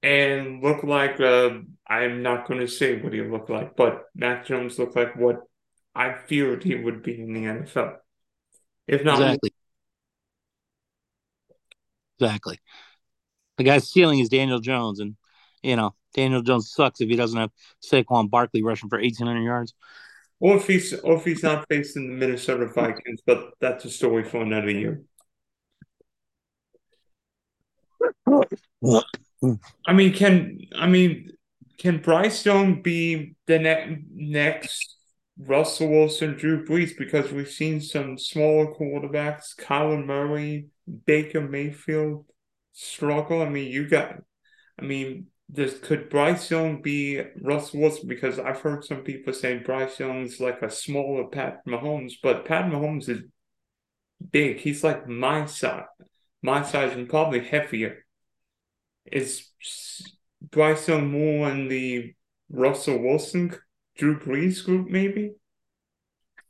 and 0.01 0.63
look 0.63 0.83
like 0.83 1.19
uh, 1.19 1.59
I'm 1.87 2.21
not 2.21 2.47
going 2.47 2.59
to 2.61 2.67
say 2.67 3.01
what 3.01 3.13
he 3.13 3.21
looked 3.21 3.49
like, 3.49 3.75
but 3.75 4.05
Mac 4.15 4.45
Jones 4.45 4.79
looked 4.79 4.95
like 4.95 5.15
what 5.15 5.41
I 5.95 6.13
feared 6.13 6.63
he 6.63 6.75
would 6.75 7.03
be 7.03 7.19
in 7.19 7.33
the 7.33 7.41
NFL. 7.41 7.97
If 8.87 9.03
not, 9.03 9.19
exactly, 9.19 9.53
exactly. 12.19 12.59
The 13.57 13.63
guy's 13.63 13.91
ceiling 13.91 14.19
is 14.19 14.29
Daniel 14.29 14.59
Jones, 14.59 14.99
and 14.99 15.15
you 15.61 15.75
know 15.75 15.93
Daniel 16.13 16.41
Jones 16.41 16.71
sucks 16.71 17.01
if 17.01 17.09
he 17.09 17.15
doesn't 17.15 17.39
have 17.39 17.51
Saquon 17.83 18.29
Barkley 18.29 18.63
rushing 18.63 18.89
for 18.89 18.99
1,800 18.99 19.43
yards. 19.43 19.73
Or 20.39 20.55
if 20.55 20.67
he's 20.67 20.93
or 20.93 21.17
if 21.17 21.25
he's 21.25 21.43
not 21.43 21.65
facing 21.67 22.09
the 22.09 22.15
Minnesota 22.15 22.67
Vikings, 22.67 23.19
but 23.25 23.51
that's 23.59 23.83
a 23.83 23.89
story 23.89 24.23
for 24.23 24.41
another 24.41 24.71
year. 24.71 25.01
I 29.85 29.93
mean, 29.93 30.13
can 30.13 30.59
I 30.75 30.87
mean 30.87 31.31
can 31.79 31.99
Bryce 31.99 32.45
Young 32.45 32.81
be 32.81 33.35
the 33.47 33.57
ne- 33.57 34.03
next 34.13 34.97
Russell 35.37 35.89
Wilson, 35.89 36.35
Drew 36.35 36.65
Brees? 36.65 36.97
Because 36.97 37.31
we've 37.31 37.49
seen 37.49 37.81
some 37.81 38.17
smaller 38.17 38.73
quarterbacks, 38.73 39.55
Kyler 39.57 40.05
Murray, 40.05 40.67
Baker 41.05 41.41
Mayfield 41.41 42.25
struggle. 42.73 43.41
I 43.41 43.49
mean, 43.49 43.71
you 43.71 43.87
got, 43.87 44.15
I 44.77 44.83
mean, 44.83 45.27
this 45.47 45.79
could 45.79 46.09
Bryce 46.09 46.51
Young 46.51 46.81
be 46.81 47.21
Russell 47.41 47.79
Wilson? 47.79 48.07
Because 48.07 48.39
I've 48.39 48.59
heard 48.59 48.83
some 48.83 49.01
people 49.03 49.33
say 49.33 49.57
Bryce 49.57 49.99
Young's 49.99 50.39
like 50.39 50.61
a 50.61 50.69
smaller 50.69 51.27
Pat 51.27 51.65
Mahomes, 51.65 52.13
but 52.21 52.45
Pat 52.45 52.65
Mahomes 52.65 53.07
is 53.07 53.21
big. 54.31 54.57
He's 54.57 54.83
like 54.83 55.07
my 55.07 55.45
size, 55.45 55.85
my 56.43 56.61
size, 56.61 56.91
and 56.93 57.09
probably 57.09 57.39
heavier. 57.39 58.05
Is 59.05 59.47
Bryce 60.41 60.87
Young 60.87 61.11
more 61.11 61.49
in 61.49 61.67
the 61.67 62.13
Russell 62.49 62.99
Wilson, 62.99 63.55
Drew 63.95 64.19
Brees 64.19 64.63
group, 64.63 64.89
maybe? 64.89 65.33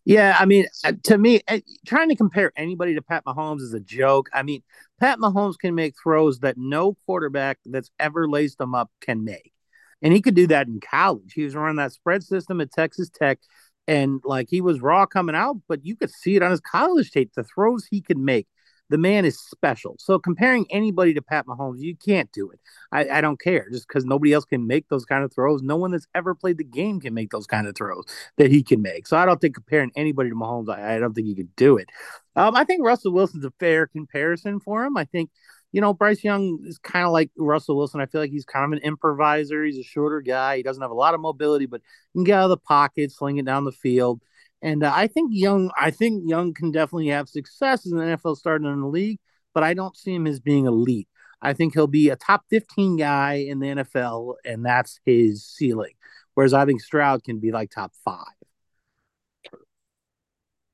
Yeah, 0.05 0.35
I 0.39 0.45
mean, 0.45 0.65
uh, 0.83 0.93
to 1.03 1.17
me, 1.17 1.41
uh, 1.47 1.59
trying 1.85 2.09
to 2.09 2.15
compare 2.15 2.51
anybody 2.55 2.95
to 2.95 3.01
Pat 3.01 3.25
Mahomes 3.25 3.61
is 3.61 3.73
a 3.73 3.79
joke. 3.79 4.29
I 4.33 4.43
mean, 4.43 4.63
Pat 4.99 5.19
Mahomes 5.19 5.57
can 5.59 5.75
make 5.75 5.93
throws 6.01 6.39
that 6.39 6.57
no 6.57 6.95
quarterback 7.05 7.59
that's 7.65 7.91
ever 7.99 8.27
laced 8.27 8.57
them 8.57 8.73
up 8.73 8.89
can 9.01 9.23
make. 9.23 9.53
And 10.01 10.13
he 10.13 10.21
could 10.21 10.35
do 10.35 10.47
that 10.47 10.67
in 10.67 10.79
college. 10.79 11.33
He 11.33 11.43
was 11.43 11.53
running 11.53 11.75
that 11.75 11.91
spread 11.91 12.23
system 12.23 12.61
at 12.61 12.71
Texas 12.71 13.09
Tech, 13.09 13.39
and 13.87 14.21
like 14.23 14.47
he 14.49 14.61
was 14.61 14.81
raw 14.81 15.05
coming 15.05 15.35
out, 15.35 15.57
but 15.67 15.85
you 15.85 15.95
could 15.95 16.09
see 16.09 16.35
it 16.35 16.43
on 16.43 16.51
his 16.51 16.61
college 16.61 17.11
tape. 17.11 17.31
The 17.35 17.43
throws 17.43 17.85
he 17.85 18.01
could 18.01 18.17
make 18.17 18.47
the 18.89 18.97
man 18.97 19.25
is 19.25 19.39
special. 19.39 19.95
So 19.99 20.19
comparing 20.19 20.65
anybody 20.71 21.13
to 21.13 21.21
Pat 21.21 21.45
Mahomes, 21.45 21.79
you 21.79 21.95
can't 21.95 22.31
do 22.31 22.49
it. 22.49 22.59
I, 22.91 23.17
I 23.17 23.21
don't 23.21 23.39
care 23.39 23.67
just 23.71 23.87
because 23.87 24.05
nobody 24.05 24.33
else 24.33 24.45
can 24.45 24.67
make 24.67 24.87
those 24.89 25.05
kind 25.05 25.23
of 25.23 25.33
throws. 25.33 25.61
No 25.61 25.77
one 25.77 25.91
that's 25.91 26.07
ever 26.15 26.33
played 26.33 26.57
the 26.57 26.63
game 26.63 26.99
can 26.99 27.13
make 27.13 27.29
those 27.31 27.47
kind 27.47 27.67
of 27.67 27.75
throws 27.75 28.05
that 28.37 28.51
he 28.51 28.63
can 28.63 28.81
make. 28.81 29.07
So 29.07 29.17
I 29.17 29.25
don't 29.25 29.39
think 29.39 29.55
comparing 29.55 29.91
anybody 29.95 30.29
to 30.29 30.35
Mahomes, 30.35 30.69
I, 30.69 30.95
I 30.95 30.99
don't 30.99 31.13
think 31.13 31.27
he 31.27 31.35
could 31.35 31.55
do 31.55 31.77
it. 31.77 31.89
Um, 32.35 32.55
I 32.55 32.63
think 32.63 32.83
Russell 32.83 33.13
Wilson's 33.13 33.45
a 33.45 33.53
fair 33.59 33.87
comparison 33.87 34.59
for 34.59 34.83
him. 34.83 34.97
I 34.97 35.05
think 35.05 35.29
you 35.71 35.81
know, 35.81 35.93
Bryce 35.93 36.23
Young 36.23 36.59
is 36.65 36.79
kind 36.79 37.05
of 37.05 37.11
like 37.11 37.29
Russell 37.37 37.77
Wilson. 37.77 38.01
I 38.01 38.07
feel 38.07 38.21
like 38.21 38.31
he's 38.31 38.45
kind 38.45 38.65
of 38.65 38.77
an 38.77 38.83
improviser. 38.83 39.63
He's 39.63 39.77
a 39.77 39.83
shorter 39.83 40.21
guy. 40.21 40.57
He 40.57 40.63
doesn't 40.63 40.81
have 40.81 40.91
a 40.91 40.95
lot 40.95 41.13
of 41.13 41.19
mobility, 41.19 41.67
but 41.67 41.81
he 42.13 42.17
can 42.17 42.23
get 42.23 42.39
out 42.39 42.45
of 42.45 42.49
the 42.49 42.57
pocket, 42.57 43.11
sling 43.11 43.37
it 43.37 43.45
down 43.45 43.65
the 43.65 43.71
field. 43.71 44.21
And 44.61 44.83
uh, 44.83 44.91
I 44.93 45.07
think 45.07 45.31
Young, 45.33 45.71
I 45.79 45.91
think 45.91 46.23
Young 46.27 46.53
can 46.53 46.71
definitely 46.71 47.07
have 47.07 47.29
success 47.29 47.85
as 47.85 47.91
an 47.91 47.99
NFL 47.99 48.37
starter 48.37 48.71
in 48.71 48.81
the 48.81 48.87
league, 48.87 49.19
but 49.53 49.63
I 49.63 49.73
don't 49.73 49.95
see 49.95 50.13
him 50.13 50.27
as 50.27 50.39
being 50.39 50.65
elite. 50.65 51.07
I 51.41 51.53
think 51.53 51.73
he'll 51.73 51.87
be 51.87 52.09
a 52.09 52.17
top 52.17 52.43
15 52.49 52.97
guy 52.97 53.35
in 53.35 53.59
the 53.59 53.67
NFL, 53.67 54.35
and 54.43 54.65
that's 54.65 54.99
his 55.05 55.45
ceiling. 55.45 55.93
Whereas 56.33 56.53
I 56.53 56.65
think 56.65 56.81
Stroud 56.81 57.23
can 57.23 57.39
be 57.39 57.51
like 57.51 57.71
top 57.71 57.93
five. 58.03 58.25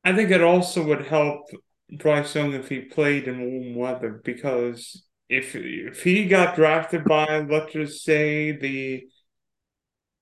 I 0.04 0.14
think 0.14 0.32
it 0.32 0.42
also 0.42 0.84
would 0.86 1.06
help 1.06 1.50
Bryce 1.92 2.36
Young 2.36 2.54
if 2.54 2.70
he 2.70 2.82
played 2.82 3.28
in 3.28 3.40
warm 3.40 3.76
weather 3.76 4.22
because 4.24 5.04
if 5.30 5.56
if 5.56 6.04
he 6.04 6.28
got 6.28 6.56
drafted 6.56 7.04
by 7.04 7.40
let's 7.40 7.74
just 7.74 8.04
say 8.04 8.52
the 8.52 9.08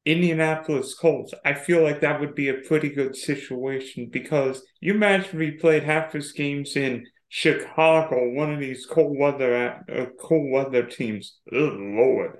Indianapolis 0.05 0.93
Colts, 0.95 1.33
I 1.45 1.53
feel 1.53 1.81
like 1.81 2.01
that 2.01 2.19
would 2.19 2.35
be 2.35 2.49
a 2.49 2.55
pretty 2.67 2.89
good 2.89 3.15
situation 3.15 4.09
because 4.11 4.63
you 4.81 4.93
imagine 4.93 5.39
he 5.39 5.51
played 5.51 5.83
half 5.83 6.11
his 6.11 6.33
games 6.33 6.75
in 6.75 7.05
Chicago, 7.29 8.31
one 8.31 8.53
of 8.53 8.59
these 8.59 8.85
cold 8.85 9.17
weather 9.17 9.81
uh, 9.91 10.05
cold 10.19 10.51
weather 10.51 10.83
teams. 10.83 11.39
Lord. 11.51 12.39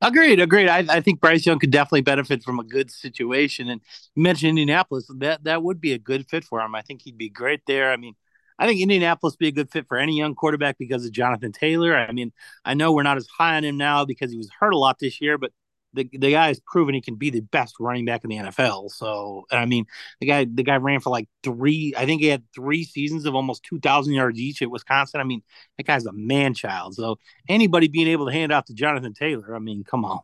Agreed, 0.00 0.40
agreed. 0.40 0.68
I, 0.68 0.84
I 0.88 1.00
think 1.00 1.20
Bryce 1.20 1.46
Young 1.46 1.60
could 1.60 1.70
definitely 1.70 2.02
benefit 2.02 2.42
from 2.42 2.58
a 2.58 2.64
good 2.64 2.90
situation. 2.90 3.68
And 3.68 3.80
you 4.14 4.22
mentioned 4.22 4.50
Indianapolis, 4.50 5.08
that 5.18 5.44
that 5.44 5.62
would 5.62 5.80
be 5.80 5.92
a 5.92 5.98
good 5.98 6.28
fit 6.28 6.44
for 6.44 6.60
him. 6.60 6.74
I 6.74 6.82
think 6.82 7.02
he'd 7.02 7.16
be 7.16 7.28
great 7.28 7.62
there. 7.66 7.92
I 7.92 7.96
mean, 7.96 8.14
I 8.58 8.66
think 8.66 8.80
Indianapolis 8.80 9.36
be 9.36 9.48
a 9.48 9.52
good 9.52 9.70
fit 9.70 9.88
for 9.88 9.98
any 9.98 10.16
young 10.16 10.34
quarterback 10.34 10.78
because 10.78 11.04
of 11.04 11.12
Jonathan 11.12 11.52
Taylor. 11.52 11.96
I 11.96 12.12
mean, 12.12 12.32
I 12.64 12.74
know 12.74 12.92
we're 12.92 13.02
not 13.02 13.16
as 13.16 13.26
high 13.26 13.56
on 13.56 13.64
him 13.64 13.76
now 13.76 14.04
because 14.04 14.30
he 14.30 14.36
was 14.36 14.50
hurt 14.58 14.72
a 14.72 14.78
lot 14.78 14.98
this 14.98 15.20
year, 15.20 15.38
but 15.38 15.52
the 15.94 16.08
the 16.12 16.32
guy 16.32 16.48
has 16.48 16.60
proven 16.60 16.94
he 16.94 17.00
can 17.00 17.16
be 17.16 17.30
the 17.30 17.40
best 17.40 17.76
running 17.78 18.04
back 18.04 18.24
in 18.24 18.30
the 18.30 18.36
NFL. 18.36 18.90
So, 18.90 19.44
I 19.50 19.66
mean, 19.66 19.86
the 20.20 20.26
guy 20.26 20.44
the 20.44 20.62
guy 20.62 20.76
ran 20.76 21.00
for 21.00 21.10
like 21.10 21.28
three. 21.42 21.92
I 21.96 22.06
think 22.06 22.22
he 22.22 22.28
had 22.28 22.44
three 22.54 22.84
seasons 22.84 23.26
of 23.26 23.34
almost 23.34 23.62
two 23.62 23.78
thousand 23.80 24.14
yards 24.14 24.38
each 24.38 24.62
at 24.62 24.70
Wisconsin. 24.70 25.20
I 25.20 25.24
mean, 25.24 25.42
that 25.76 25.86
guy's 25.86 26.06
a 26.06 26.12
man 26.12 26.54
child. 26.54 26.94
So, 26.94 27.18
anybody 27.48 27.88
being 27.88 28.08
able 28.08 28.26
to 28.26 28.32
hand 28.32 28.52
off 28.52 28.64
to 28.66 28.74
Jonathan 28.74 29.14
Taylor, 29.14 29.54
I 29.54 29.58
mean, 29.58 29.84
come 29.84 30.04
on. 30.04 30.20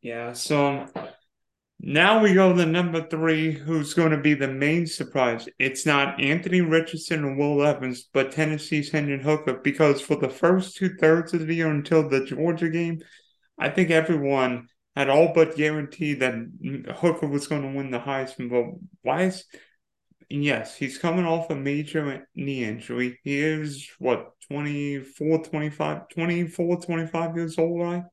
Yeah. 0.00 0.32
So 0.32 0.86
now 1.86 2.22
we 2.22 2.32
go 2.32 2.54
to 2.54 2.64
number 2.64 3.06
three, 3.06 3.52
who's 3.52 3.92
going 3.92 4.12
to 4.12 4.16
be 4.16 4.32
the 4.32 4.48
main 4.48 4.86
surprise. 4.86 5.46
It's 5.58 5.84
not 5.84 6.18
Anthony 6.18 6.62
Richardson 6.62 7.24
or 7.24 7.36
Will 7.36 7.58
Levis, 7.58 8.08
but 8.10 8.32
Tennessee's 8.32 8.90
Hendon 8.90 9.20
Hooker, 9.20 9.60
because 9.62 10.00
for 10.00 10.16
the 10.16 10.30
first 10.30 10.76
two 10.76 10.96
thirds 10.96 11.34
of 11.34 11.46
the 11.46 11.54
year 11.54 11.70
until 11.70 12.08
the 12.08 12.24
Georgia 12.24 12.70
game, 12.70 13.02
I 13.58 13.68
think 13.68 13.90
everyone 13.90 14.68
had 14.96 15.10
all 15.10 15.32
but 15.34 15.56
guaranteed 15.56 16.20
that 16.20 16.34
Hooker 16.96 17.26
was 17.26 17.48
going 17.48 17.62
to 17.62 17.76
win 17.76 17.90
the 17.90 17.98
Heisman. 17.98 18.48
But 18.48 18.64
why 19.02 19.24
is 19.24 19.44
yes, 20.30 20.76
he's 20.76 20.96
coming 20.96 21.26
off 21.26 21.50
a 21.50 21.54
major 21.54 22.26
knee 22.34 22.64
injury. 22.64 23.20
He 23.24 23.40
is 23.40 23.90
what 23.98 24.32
24, 24.48 25.44
25, 25.44 26.08
24, 26.08 26.80
25 26.80 27.36
years 27.36 27.58
old, 27.58 27.80
right? 27.80 28.04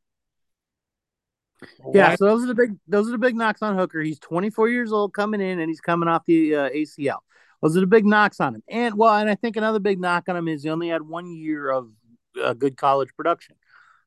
Yeah, 1.93 2.15
so 2.15 2.25
those 2.25 2.43
are 2.43 2.47
the 2.47 2.55
big 2.55 2.75
those 2.87 3.07
are 3.07 3.11
the 3.11 3.17
big 3.17 3.35
knocks 3.35 3.61
on 3.61 3.77
Hooker. 3.77 4.01
He's 4.01 4.19
24 4.19 4.69
years 4.69 4.91
old 4.91 5.13
coming 5.13 5.41
in, 5.41 5.59
and 5.59 5.69
he's 5.69 5.81
coming 5.81 6.09
off 6.09 6.23
the 6.25 6.55
uh, 6.55 6.69
ACL. 6.69 7.19
Those 7.61 7.77
are 7.77 7.81
the 7.81 7.87
big 7.87 8.05
knocks 8.05 8.39
on 8.39 8.55
him. 8.55 8.63
And 8.67 8.97
well, 8.97 9.13
and 9.15 9.29
I 9.29 9.35
think 9.35 9.55
another 9.55 9.79
big 9.79 9.99
knock 9.99 10.27
on 10.27 10.35
him 10.35 10.47
is 10.47 10.63
he 10.63 10.69
only 10.69 10.89
had 10.89 11.03
one 11.03 11.31
year 11.31 11.69
of 11.69 11.89
uh, 12.41 12.53
good 12.53 12.77
college 12.77 13.09
production. 13.15 13.55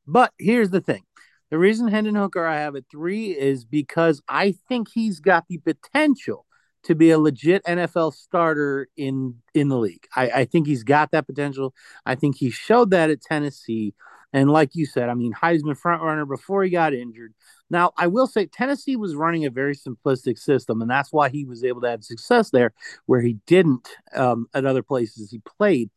But 0.07 0.33
here's 0.39 0.71
the 0.71 0.81
thing: 0.81 1.03
the 1.51 1.59
reason 1.59 1.89
Hendon 1.89 2.17
Hooker 2.17 2.45
I 2.45 2.57
have 2.57 2.75
at 2.77 2.85
three 2.91 3.31
is 3.31 3.65
because 3.65 4.21
I 4.29 4.55
think 4.69 4.89
he's 4.93 5.21
got 5.21 5.45
the 5.49 5.59
potential 5.59 6.47
to 6.85 6.95
be 6.95 7.11
a 7.11 7.19
legit 7.19 7.65
NFL 7.65 8.13
starter 8.15 8.89
in 8.97 9.37
in 9.55 9.69
the 9.69 9.79
league. 9.79 10.07
I, 10.15 10.31
I 10.31 10.45
think 10.45 10.67
he's 10.67 10.83
got 10.83 11.11
that 11.13 11.27
potential. 11.27 11.75
I 12.05 12.15
think 12.15 12.37
he 12.37 12.51
showed 12.51 12.91
that 12.91 13.11
at 13.11 13.23
Tennessee. 13.23 13.95
And 14.35 14.51
like 14.51 14.71
you 14.75 14.85
said, 14.85 15.09
I 15.09 15.15
mean, 15.15 15.33
Heisman 15.33 15.79
front 15.79 16.03
runner 16.03 16.27
before 16.27 16.65
he 16.65 16.71
got 16.71 16.93
injured. 16.93 17.33
Now, 17.71 17.93
I 17.97 18.09
will 18.09 18.27
say 18.27 18.47
Tennessee 18.47 18.97
was 18.97 19.15
running 19.15 19.47
a 19.47 19.51
very 19.51 19.77
simplistic 19.77 20.39
system, 20.39 20.83
and 20.83 20.91
that's 20.91 21.13
why 21.13 21.29
he 21.29 21.45
was 21.45 21.63
able 21.63 21.81
to 21.83 21.89
have 21.89 22.03
success 22.03 22.51
there, 22.51 22.75
where 23.07 23.21
he 23.21 23.39
didn't 23.47 23.89
um, 24.15 24.49
at 24.53 24.67
other 24.67 24.83
places 24.83 25.31
he 25.31 25.39
played, 25.39 25.89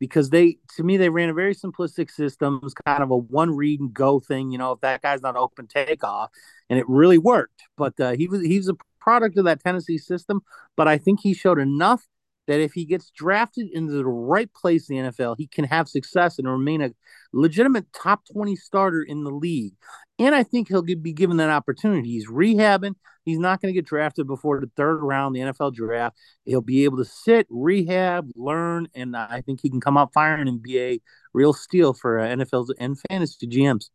because 0.00 0.30
they, 0.30 0.56
to 0.76 0.82
me, 0.82 0.96
they 0.96 1.10
ran 1.10 1.28
a 1.28 1.34
very 1.34 1.54
simplistic 1.54 2.10
system. 2.10 2.56
It 2.56 2.64
was 2.64 2.74
kind 2.74 3.02
of 3.02 3.10
a 3.10 3.16
one 3.16 3.54
read 3.54 3.80
and 3.80 3.92
go 3.92 4.20
thing. 4.20 4.50
You 4.50 4.58
know, 4.58 4.72
if 4.72 4.80
that 4.80 5.02
guy's 5.02 5.20
not 5.20 5.36
open, 5.36 5.66
take 5.66 6.02
off, 6.02 6.30
and 6.70 6.78
it 6.78 6.88
really 6.88 7.18
worked. 7.18 7.64
But 7.76 8.00
uh, 8.00 8.12
he 8.12 8.26
was 8.26 8.40
he 8.40 8.56
was 8.56 8.70
a 8.70 8.76
product 9.00 9.36
of 9.36 9.44
that 9.44 9.62
Tennessee 9.62 9.98
system. 9.98 10.40
But 10.78 10.88
I 10.88 10.96
think 10.96 11.20
he 11.20 11.34
showed 11.34 11.58
enough 11.58 12.08
that 12.46 12.60
if 12.60 12.72
he 12.72 12.84
gets 12.84 13.10
drafted 13.10 13.68
into 13.72 13.92
the 13.92 14.06
right 14.06 14.52
place 14.52 14.90
in 14.90 14.96
the 14.96 15.10
NFL, 15.10 15.36
he 15.38 15.46
can 15.46 15.64
have 15.64 15.88
success 15.88 16.38
and 16.38 16.48
remain 16.48 16.82
a 16.82 16.90
legitimate 17.32 17.86
top 17.92 18.22
20 18.32 18.56
starter 18.56 19.02
in 19.02 19.24
the 19.24 19.30
league. 19.30 19.74
And 20.18 20.34
I 20.34 20.42
think 20.42 20.68
he'll 20.68 20.82
be 20.82 21.12
given 21.12 21.36
that 21.38 21.50
opportunity. 21.50 22.10
He's 22.10 22.28
rehabbing. 22.28 22.94
He's 23.24 23.38
not 23.38 23.60
going 23.60 23.72
to 23.72 23.78
get 23.78 23.86
drafted 23.86 24.26
before 24.26 24.60
the 24.60 24.70
third 24.76 24.98
round, 24.98 25.34
the 25.34 25.40
NFL 25.40 25.74
draft. 25.74 26.16
He'll 26.44 26.60
be 26.60 26.84
able 26.84 26.98
to 26.98 27.04
sit, 27.04 27.46
rehab, 27.50 28.28
learn, 28.34 28.88
and 28.94 29.16
I 29.16 29.42
think 29.42 29.60
he 29.62 29.70
can 29.70 29.80
come 29.80 29.96
out 29.96 30.12
firing 30.12 30.48
and 30.48 30.60
be 30.60 30.80
a 30.80 31.00
real 31.32 31.52
steal 31.52 31.92
for 31.92 32.18
uh, 32.18 32.26
NFL's 32.26 32.74
and 32.78 32.98
fantasy 33.08 33.46
GMs. 33.46 33.90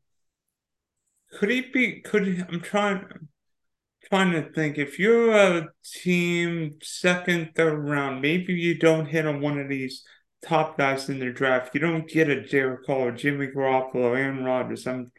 Could 1.38 1.50
he 1.50 1.62
be? 1.62 2.00
Could 2.02 2.46
I'm 2.50 2.62
trying 2.62 3.06
trying 4.10 4.32
to 4.32 4.52
think 4.54 4.78
if 4.78 5.00
you're 5.00 5.36
a 5.36 5.68
team 5.84 6.78
second, 6.82 7.52
third 7.56 7.78
round, 7.78 8.22
maybe 8.22 8.54
you 8.54 8.78
don't 8.78 9.06
hit 9.06 9.26
on 9.26 9.42
one 9.42 9.60
of 9.60 9.70
these 9.70 10.04
top 10.42 10.78
guys 10.78 11.10
in 11.10 11.20
the 11.20 11.32
draft. 11.32 11.74
You 11.74 11.82
don't 11.82 12.08
get 12.08 12.30
a 12.30 12.46
Derek 12.46 12.86
Carr, 12.86 13.12
Jimmy 13.12 13.48
Garoppolo, 13.48 13.96
or 13.96 14.18
Aaron 14.18 14.44
Rodgers. 14.44 14.88
I'm 14.88 15.12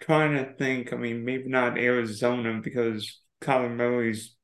trying 0.00 0.36
to 0.36 0.52
think. 0.54 0.92
I 0.92 0.96
mean, 0.96 1.24
maybe 1.24 1.48
not 1.48 1.78
Arizona 1.78 2.60
because 2.62 3.20
Kyler 3.40 3.74
Murray's 3.74 4.36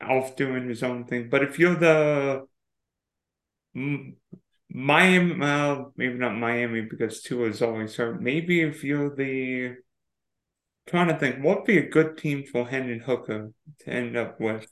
off 0.00 0.36
doing 0.36 0.68
his 0.68 0.82
own 0.82 1.04
thing. 1.04 1.28
But 1.30 1.42
if 1.42 1.58
you're 1.58 1.76
the 1.76 2.46
Miami, 4.70 5.38
well, 5.38 5.92
maybe 5.96 6.14
not 6.14 6.36
Miami 6.36 6.82
because 6.82 7.22
Tua 7.22 7.48
is 7.48 7.62
always 7.62 7.96
hurt. 7.96 8.22
Maybe 8.22 8.62
if 8.62 8.84
you're 8.84 9.14
the 9.14 9.76
trying 10.86 11.08
to 11.08 11.18
think, 11.18 11.42
what 11.44 11.58
would 11.58 11.66
be 11.66 11.78
a 11.78 11.88
good 11.88 12.18
team 12.18 12.44
for 12.50 12.66
Hendon 12.66 13.00
Hooker 13.00 13.52
to 13.80 13.90
end 13.90 14.16
up 14.16 14.40
with? 14.40 14.66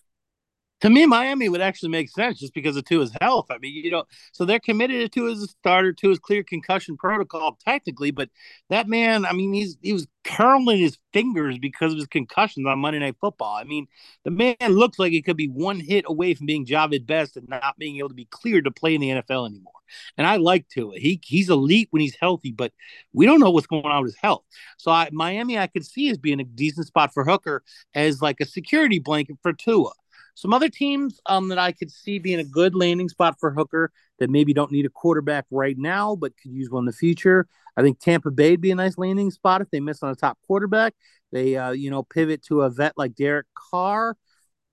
to 0.81 0.89
me, 0.89 1.05
Miami 1.05 1.49
would 1.49 1.61
actually 1.61 1.91
make 1.91 2.09
sense 2.09 2.39
just 2.39 2.55
because 2.55 2.77
of 2.77 2.85
Tua's 2.85 3.15
health. 3.21 3.47
I 3.51 3.59
mean, 3.59 3.75
you 3.75 3.91
know, 3.91 4.05
so 4.33 4.45
they're 4.45 4.59
committed 4.61 5.13
to 5.13 5.27
his 5.27 5.51
starter, 5.61 5.93
to 5.93 6.09
his 6.09 6.19
clear 6.19 6.43
concussion 6.43 6.97
protocol, 6.97 7.59
technically. 7.65 8.11
But 8.11 8.31
that 8.71 8.89
man, 8.89 9.27
I 9.27 9.33
mean, 9.33 9.53
he's 9.53 9.77
he 9.83 9.93
was 9.93 10.07
curling 10.25 10.79
his 10.79 10.99
fingers 11.13 11.59
because 11.59 11.93
of 11.93 11.99
his 11.99 12.07
concussions 12.07 12.67
on 12.67 12.79
Monday 12.79 12.99
Night 12.99 13.17
Football. 13.21 13.57
I 13.57 13.65
mean, 13.65 13.89
the 14.25 14.31
man 14.31 14.57
looks 14.61 14.99
like 14.99 15.13
he 15.13 15.23
could 15.23 15.37
be 15.37 15.49
one 15.49 15.81
hit 15.81 16.05
away 16.09 16.35
from 16.35 16.47
being 16.47 16.67
Jahvid 16.67 17.07
Best 17.07 17.37
and 17.37 17.49
not 17.49 17.79
being 17.79 17.99
able 17.99 18.09
to 18.09 18.15
be 18.15 18.29
cleared 18.31 18.65
to 18.65 18.71
play 18.71 18.95
in 18.95 19.03
the 19.03 19.11
NFL 19.11 19.49
anymore. 19.49 19.75
And 20.17 20.27
I 20.27 20.37
like 20.37 20.69
Tua. 20.69 20.99
He 20.99 21.21
he's 21.25 21.51
elite 21.51 21.89
when 21.91 22.01
he's 22.01 22.17
healthy, 22.17 22.53
but 22.53 22.73
we 23.13 23.27
don't 23.27 23.41
know 23.41 23.51
what's 23.51 23.67
going 23.67 23.85
on 23.85 24.03
with 24.03 24.13
his 24.13 24.21
health. 24.21 24.45
So 24.79 24.91
I, 24.91 25.09
Miami, 25.13 25.59
I 25.59 25.67
could 25.67 25.85
see 25.85 26.11
as 26.11 26.19
being 26.19 26.41
a 26.41 26.45
decent 26.45 26.87
spot 26.87 27.13
for 27.13 27.25
Hooker 27.25 27.63
as 27.95 28.23
like 28.23 28.41
a 28.41 28.47
security 28.47 28.99
blanket 28.99 29.37
for 29.43 29.53
Tua. 29.53 29.93
Some 30.35 30.55
other 30.55 30.69
teams 30.69 31.21
um, 31.27 31.49
that 31.49 31.59
I 31.59 31.73
could 31.73 31.91
see 31.91 32.19
being 32.19 32.39
a 32.39 32.45
good 32.45 32.75
landing 32.75 33.09
spot 33.09 33.37
for 33.39 33.51
Hooker 33.51 33.93
that 34.19 34.31
maybe 34.31 34.55
don't 34.55 34.73
need 34.73 34.87
a 34.87 34.91
quarterback 34.91 35.47
right 35.51 35.77
now, 35.77 36.17
but 36.17 36.37
could 36.41 36.53
use 36.53 36.71
one 36.71 36.83
in 36.83 36.87
the 36.87 36.93
future. 36.93 37.47
I 37.77 37.83
think 37.83 37.99
Tampa 37.99 38.31
Bay 38.31 38.53
would 38.53 38.61
be 38.61 38.71
a 38.71 38.75
nice 38.75 38.97
landing 38.97 39.31
spot 39.31 39.61
if 39.61 39.71
they 39.71 39.81
miss 39.81 40.03
on 40.03 40.11
a 40.11 40.15
top 40.15 40.39
quarterback. 40.47 40.95
They, 41.33 41.57
uh, 41.57 41.73
you 41.73 41.91
know, 41.91 42.03
pivot 42.03 42.43
to 42.45 42.63
a 42.63 42.71
vet 42.71 42.95
like 42.97 43.15
Derek 43.15 43.47
Carr 43.55 44.17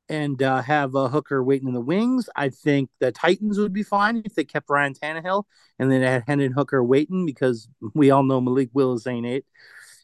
and 0.10 0.42
uh, 0.42 0.62
have 0.62 0.96
a 0.96 1.10
Hooker 1.10 1.44
waiting 1.44 1.68
in 1.68 1.74
the 1.74 1.82
wings. 1.82 2.30
I 2.36 2.50
think 2.50 2.90
the 3.00 3.12
Titans 3.12 3.60
would 3.60 3.74
be 3.74 3.84
fine 3.84 4.22
if 4.26 4.36
they 4.36 4.44
kept 4.44 4.70
Ryan 4.70 4.94
Tannehill 4.94 5.44
and 5.80 5.92
then 5.92 6.02
had 6.02 6.24
Hendon 6.28 6.54
Hooker 6.54 6.84
waiting 6.84 7.26
because 7.26 7.68
we 7.94 8.12
all 8.12 8.24
know 8.24 8.42
Malik 8.42 8.70
Willis 8.74 9.08
ain't 9.08 9.26
it. 9.26 9.46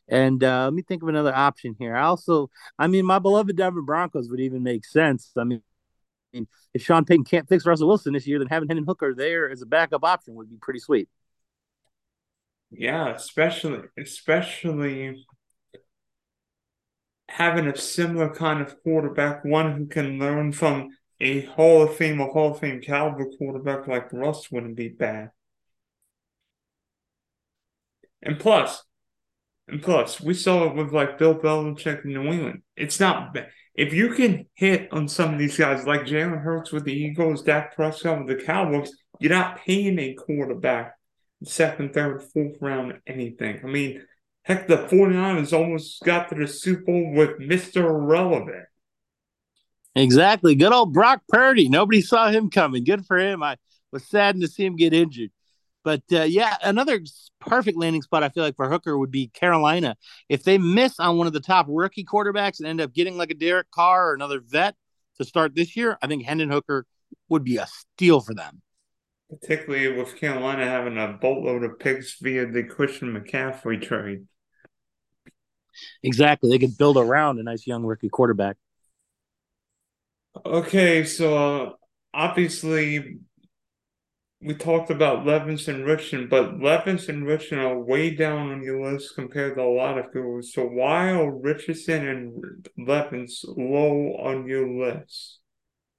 And 0.08 0.44
uh, 0.44 0.66
let 0.66 0.74
me 0.74 0.82
think 0.82 1.02
of 1.02 1.10
another 1.10 1.34
option 1.34 1.76
here. 1.80 1.96
I 1.96 2.04
also, 2.04 2.50
I 2.78 2.88
mean, 2.88 3.06
my 3.06 3.20
beloved 3.20 3.56
Denver 3.56 3.82
Broncos 3.82 4.30
would 4.30 4.42
even 4.42 4.62
make 4.62 4.86
sense. 4.86 5.32
I 5.38 5.46
mean, 5.46 5.62
if 6.74 6.84
Sean 6.84 7.06
Payton 7.06 7.26
can't 7.26 7.48
fix 7.48 7.66
Russell 7.66 7.88
Wilson 7.88 8.14
this 8.14 8.28
year, 8.28 8.40
then 8.40 8.48
having 8.48 8.68
Hendon 8.68 8.86
Hooker 8.86 9.14
there 9.16 9.50
as 9.50 9.62
a 9.62 9.66
backup 9.66 10.04
option 10.04 10.36
would 10.36 10.50
be 10.50 10.58
pretty 10.58 10.80
sweet. 10.80 11.08
Yeah, 12.72 13.14
especially 13.14 13.82
especially 13.98 15.26
having 17.34 17.66
a 17.66 17.76
similar 17.76 18.30
kind 18.30 18.62
of 18.62 18.76
quarterback, 18.84 19.44
one 19.44 19.76
who 19.76 19.88
can 19.88 20.20
learn 20.20 20.52
from 20.52 20.90
a 21.20 21.42
Hall 21.42 21.82
of 21.82 21.96
Fame 21.96 22.22
or 22.22 22.32
Hall 22.32 22.52
of 22.52 22.60
Fame 22.60 22.80
caliber 22.80 23.26
quarterback 23.38 23.88
like 23.88 24.14
Russ 24.14 24.52
wouldn't 24.52 24.76
be 24.76 24.90
bad. 24.90 25.32
And 28.22 28.40
plus, 28.40 28.84
and 29.68 29.82
plus, 29.82 30.22
we 30.22 30.36
saw 30.36 30.66
it 30.66 30.76
with 30.76 30.94
like 30.94 31.18
Bill 31.18 31.34
Belichick 31.34 32.06
in 32.06 32.14
New 32.14 32.32
England. 32.32 32.62
It's 32.78 33.00
not 33.00 33.34
bad. 33.34 33.50
If 33.74 33.94
you 33.94 34.14
can 34.14 34.46
hit 34.54 34.94
on 34.94 35.08
some 35.08 35.34
of 35.34 35.40
these 35.40 35.58
guys 35.58 35.88
like 35.88 36.02
Jalen 36.02 36.44
Hurts 36.44 36.72
with 36.72 36.84
the 36.84 36.94
Eagles, 36.94 37.42
Dak 37.42 37.76
Prescott 37.76 38.20
with 38.20 38.38
the 38.38 38.44
Cowboys, 38.46 38.92
you're 39.20 39.32
not 39.32 39.58
paying 39.58 39.98
a 39.98 40.14
quarterback 40.14 40.94
second, 41.44 41.96
third, 41.96 42.22
fourth 42.22 42.58
round 42.62 43.00
anything. 43.08 43.60
I 43.64 43.68
mean, 43.68 44.04
heck, 44.44 44.68
the 44.68 44.78
49ers 44.78 45.54
almost 45.54 46.02
got 46.04 46.30
to 46.30 46.36
the 46.36 46.48
Super 46.48 46.84
Bowl 46.84 47.14
with 47.14 47.40
Mr. 47.40 47.84
Irrelevant. 47.84 48.66
Exactly. 49.96 50.56
Good 50.56 50.74
old 50.74 50.94
Brock 50.94 51.22
Purdy. 51.30 51.70
Nobody 51.70 52.02
saw 52.02 52.30
him 52.30 52.50
coming. 52.50 52.84
Good 52.84 53.06
for 53.06 53.18
him. 53.18 53.44
I 53.44 53.58
was 53.92 54.06
saddened 54.06 54.42
to 54.44 54.48
see 54.48 54.66
him 54.66 54.76
get 54.76 54.94
injured. 54.94 55.32
But 55.84 56.02
uh, 56.12 56.24
yeah, 56.24 56.56
another 56.64 57.02
perfect 57.40 57.78
landing 57.78 58.02
spot 58.02 58.24
I 58.24 58.30
feel 58.30 58.44
like 58.44 58.56
for 58.56 58.70
Hooker 58.70 58.98
would 58.98 59.12
be 59.12 59.28
Carolina. 59.28 59.98
If 60.30 60.44
they 60.44 60.58
miss 60.58 61.00
on 61.00 61.18
one 61.18 61.28
of 61.28 61.34
the 61.34 61.42
top 61.42 61.66
rookie 61.70 62.06
quarterbacks 62.06 62.60
and 62.60 62.68
end 62.68 62.82
up 62.82 62.94
getting 62.94 63.18
like 63.18 63.32
a 63.32 63.36
Derek 63.36 63.70
Carr 63.70 64.10
or 64.10 64.14
another 64.14 64.40
vet 64.40 64.76
to 65.18 65.26
start 65.26 65.54
this 65.54 65.76
year, 65.76 65.98
I 66.02 66.08
think 66.08 66.24
Hendon 66.24 66.50
Hooker 66.50 66.86
would 67.30 67.44
be 67.44 67.58
a 67.58 67.68
steal 67.68 68.22
for 68.22 68.34
them. 68.34 68.62
Particularly 69.30 69.98
with 69.98 70.16
Carolina 70.16 70.66
having 70.66 70.98
a 70.98 71.18
boatload 71.20 71.64
of 71.64 71.80
picks 71.80 72.18
via 72.20 72.46
the 72.46 72.64
Christian 72.64 73.14
McCaffrey 73.14 73.82
trade. 73.82 74.26
Exactly. 76.04 76.50
They 76.50 76.60
could 76.60 76.78
build 76.78 76.98
around 76.98 77.40
a 77.40 77.44
nice 77.44 77.66
young 77.68 77.84
rookie 77.84 78.10
quarterback. 78.10 78.58
Okay, 80.46 81.04
so 81.04 81.38
uh, 81.38 81.70
obviously 82.14 83.20
we 84.42 84.54
talked 84.56 84.90
about 84.90 85.26
Levis 85.26 85.68
and 85.68 85.86
Richardson, 85.86 86.28
but 86.30 86.60
Levis 86.60 87.08
and 87.08 87.26
Richardson 87.26 87.60
are 87.60 87.80
way 87.80 88.10
down 88.14 88.52
on 88.52 88.62
your 88.62 88.92
list 88.92 89.16
compared 89.16 89.56
to 89.56 89.62
a 89.62 89.64
lot 89.64 89.98
of 89.98 90.12
people. 90.12 90.42
So 90.42 90.66
why 90.66 91.12
are 91.12 91.32
Richardson 91.32 92.08
and 92.08 92.68
Levis 92.78 93.46
low 93.48 94.18
on 94.20 94.46
your 94.48 94.68
list? 94.68 95.40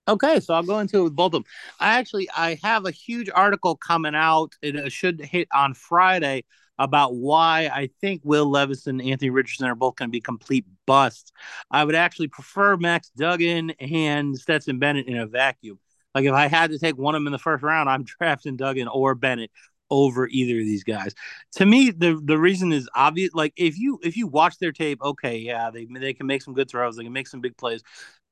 Okay, 0.07 0.41
so 0.41 0.53
I'll 0.53 0.63
go 0.63 0.81
into 0.81 0.99
it 0.99 1.05
with 1.05 1.17
both 1.17 1.29
of 1.29 1.33
them. 1.33 1.45
I 1.81 1.99
actually 1.99 2.29
I 2.37 2.59
have 2.63 2.85
a 2.85 2.91
huge 2.91 3.31
article 3.35 3.77
coming 3.77 4.15
out. 4.15 4.53
It 4.61 4.93
should 4.93 5.21
hit 5.21 5.49
on 5.55 5.73
Friday 5.73 6.45
about 6.79 7.15
why 7.15 7.71
I 7.73 7.91
think 8.01 8.23
Will 8.25 8.51
Levis 8.51 8.87
and 8.87 9.01
Anthony 9.01 9.31
Richardson 9.31 9.67
are 9.67 9.75
both 9.75 9.97
going 9.97 10.09
to 10.09 10.13
be 10.13 10.21
complete 10.21 10.67
busts. 10.87 11.33
I 11.71 11.85
would 11.85 11.95
actually 11.95 12.29
prefer 12.29 12.77
Max 12.77 13.11
Duggan 13.11 13.71
and 13.81 14.37
Stetson 14.37 14.79
Bennett 14.79 15.07
in 15.07 15.17
a 15.17 15.27
vacuum. 15.27 15.79
Like 16.15 16.25
if 16.25 16.33
I 16.33 16.47
had 16.47 16.71
to 16.71 16.79
take 16.79 16.97
one 16.97 17.15
of 17.15 17.21
them 17.21 17.27
in 17.27 17.33
the 17.33 17.39
first 17.39 17.63
round, 17.63 17.89
I'm 17.89 18.05
drafting 18.19 18.57
Duggan 18.57 18.89
or 18.89 19.15
Bennett 19.15 19.51
over 19.91 20.27
either 20.27 20.59
of 20.59 20.67
these 20.67 20.85
guys. 20.85 21.15
To 21.57 21.67
me, 21.67 21.91
the 21.91 22.21
the 22.23 22.39
reason 22.39 22.73
is 22.73 22.89
obvious. 22.95 23.31
Like 23.35 23.53
if 23.57 23.79
you 23.79 23.99
if 24.03 24.17
you 24.17 24.27
watch 24.27 24.59
their 24.59 24.73
tape, 24.73 25.01
okay, 25.03 25.39
yeah, 25.39 25.71
they 25.71 25.87
they 25.87 26.15
can 26.15 26.27
make 26.27 26.43
some 26.43 26.55
good 26.55 26.71
throws, 26.71 26.97
they 26.97 27.05
can 27.05 27.13
make 27.13 27.29
some 27.29 27.41
big 27.41 27.57
plays, 27.57 27.83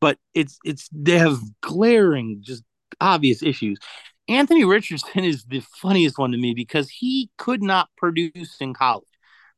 but 0.01 0.19
it's 0.35 0.59
it's 0.65 0.89
they 0.93 1.19
have 1.19 1.41
glaring, 1.61 2.39
just 2.41 2.65
obvious 3.01 3.43
issues. 3.43 3.79
Anthony 4.29 4.65
Richardson 4.65 5.25
is 5.25 5.45
the 5.45 5.61
funniest 5.61 6.19
one 6.19 6.33
to 6.33 6.39
me 6.39 6.55
because 6.55 6.89
he 6.89 7.31
could 7.39 7.63
not 7.63 7.89
produce 7.97 8.57
in 8.61 8.75
college. 8.75 9.05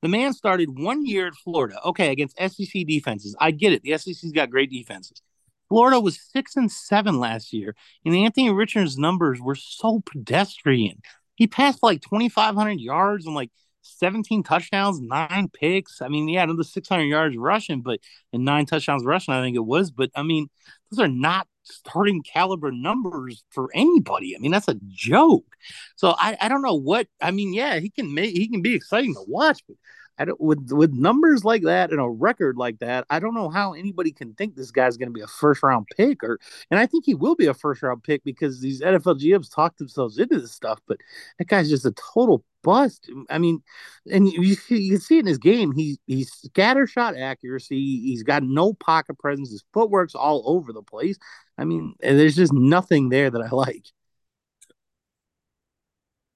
The 0.03 0.09
man 0.09 0.33
started 0.35 0.79
one 0.79 1.07
year 1.07 1.27
at 1.29 1.35
Florida, 1.35 1.81
okay, 1.85 2.12
against 2.12 2.37
SEC 2.38 2.87
defenses. 2.87 3.35
I 3.40 3.53
get 3.53 3.72
it. 3.72 3.83
The 3.83 3.96
SEC's 3.96 4.33
got 4.33 4.50
great 4.50 4.70
defenses. 4.70 5.22
Florida 5.68 5.98
was 5.98 6.20
six 6.20 6.57
and 6.57 6.70
seven 6.70 7.18
last 7.18 7.53
year, 7.53 7.74
and 8.05 8.14
Anthony 8.14 8.50
Richardson's 8.50 8.98
numbers 8.98 9.40
were 9.40 9.55
so 9.55 10.03
pedestrian. 10.05 11.00
He 11.37 11.46
passed 11.46 11.83
like 11.83 12.03
2,500 12.03 12.79
yards 12.81 13.27
and 13.27 13.35
like 13.35 13.50
17 13.83 14.42
touchdowns, 14.42 15.00
nine 15.00 15.48
picks. 15.53 16.03
I 16.03 16.09
mean, 16.09 16.29
yeah, 16.29 16.42
another 16.42 16.64
600 16.64 17.05
yards 17.05 17.37
rushing, 17.37 17.81
but 17.81 18.00
and 18.33 18.44
nine 18.44 18.66
touchdowns 18.66 19.05
rushing, 19.05 19.35
I 19.35 19.42
think 19.42 19.57
it 19.57 19.64
was. 19.64 19.90
But 19.90 20.11
I 20.14 20.22
mean, 20.22 20.48
those 20.90 21.00
are 21.00 21.09
not 21.09 21.48
starting 21.64 22.22
caliber 22.22 22.70
numbers 22.70 23.44
for 23.50 23.70
anybody. 23.74 24.37
I 24.37 24.38
mean, 24.38 24.53
that's 24.53 24.68
a 24.68 24.79
joke. 24.88 25.57
So 25.96 26.14
I, 26.18 26.37
I 26.40 26.48
don't 26.48 26.62
know 26.62 26.74
what 26.74 27.09
I 27.20 27.31
mean. 27.31 27.55
Yeah, 27.55 27.79
he 27.81 27.90
can 27.90 28.14
make 28.14 28.37
he 28.37 28.48
can 28.48 28.62
be 28.62 28.74
exciting 28.74 29.14
to 29.14 29.24
watch, 29.27 29.62
but 29.66 29.77
I 30.18 30.24
don't 30.27 30.40
with 30.40 30.70
with 30.70 30.92
numbers 30.92 31.44
like 31.44 31.62
that 31.62 31.90
and 31.90 32.00
a 32.00 32.09
record 32.09 32.57
like 32.57 32.79
that, 32.79 33.05
I 33.11 33.18
don't 33.18 33.35
know 33.35 33.48
how 33.48 33.72
anybody 33.72 34.12
can 34.12 34.35
think 34.35 34.55
this 34.55 34.70
guy's 34.70 34.96
going 34.96 35.09
to 35.09 35.12
be 35.12 35.20
a 35.20 35.27
first 35.27 35.62
round 35.62 35.87
pick 35.96 36.22
or 36.22 36.38
and 36.70 36.79
I 36.79 36.87
think 36.87 37.05
he 37.05 37.14
will 37.14 37.35
be 37.35 37.46
a 37.46 37.55
first 37.55 37.83
round 37.83 38.03
pick 38.03 38.22
because 38.24 38.61
these 38.61 38.81
NFL 38.81 39.20
GMs 39.20 39.53
talk 39.53 39.77
themselves 39.77 40.18
into 40.18 40.40
this 40.40 40.53
stuff, 40.53 40.81
but 40.87 40.98
that 41.38 41.48
guy's 41.48 41.68
just 41.68 41.87
a 41.87 41.92
total 41.92 42.44
bust. 42.62 43.11
I 43.31 43.38
mean, 43.38 43.62
and 44.11 44.29
you, 44.29 44.42
you 44.42 44.90
can 44.90 45.00
see 45.00 45.18
in 45.18 45.27
his 45.27 45.38
game, 45.38 45.72
he 45.72 45.98
he's 46.07 46.33
scatter 46.33 46.87
shot 46.87 47.16
accuracy, 47.16 48.00
he's 48.00 48.22
got 48.22 48.42
no 48.42 48.74
pocket 48.74 49.18
presence, 49.18 49.50
his 49.50 49.64
footwork's 49.72 50.14
all 50.14 50.42
over 50.46 50.72
the 50.72 50.83
place. 50.83 51.18
I 51.59 51.64
mean, 51.64 51.94
there's 52.00 52.37
just 52.37 52.53
nothing 52.53 53.09
there 53.11 53.31
that 53.31 53.42
I 53.42 53.48
like. 53.53 53.87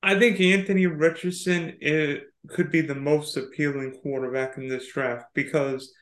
I 0.02 0.18
think 0.18 0.40
Anthony 0.40 0.86
Richardson 0.86 1.76
is, 1.80 2.20
could 2.48 2.70
be 2.70 2.80
the 2.80 2.94
most 2.94 3.36
appealing 3.36 3.98
quarterback 4.00 4.56
in 4.56 4.68
this 4.68 4.92
draft 4.92 5.26
because 5.34 5.92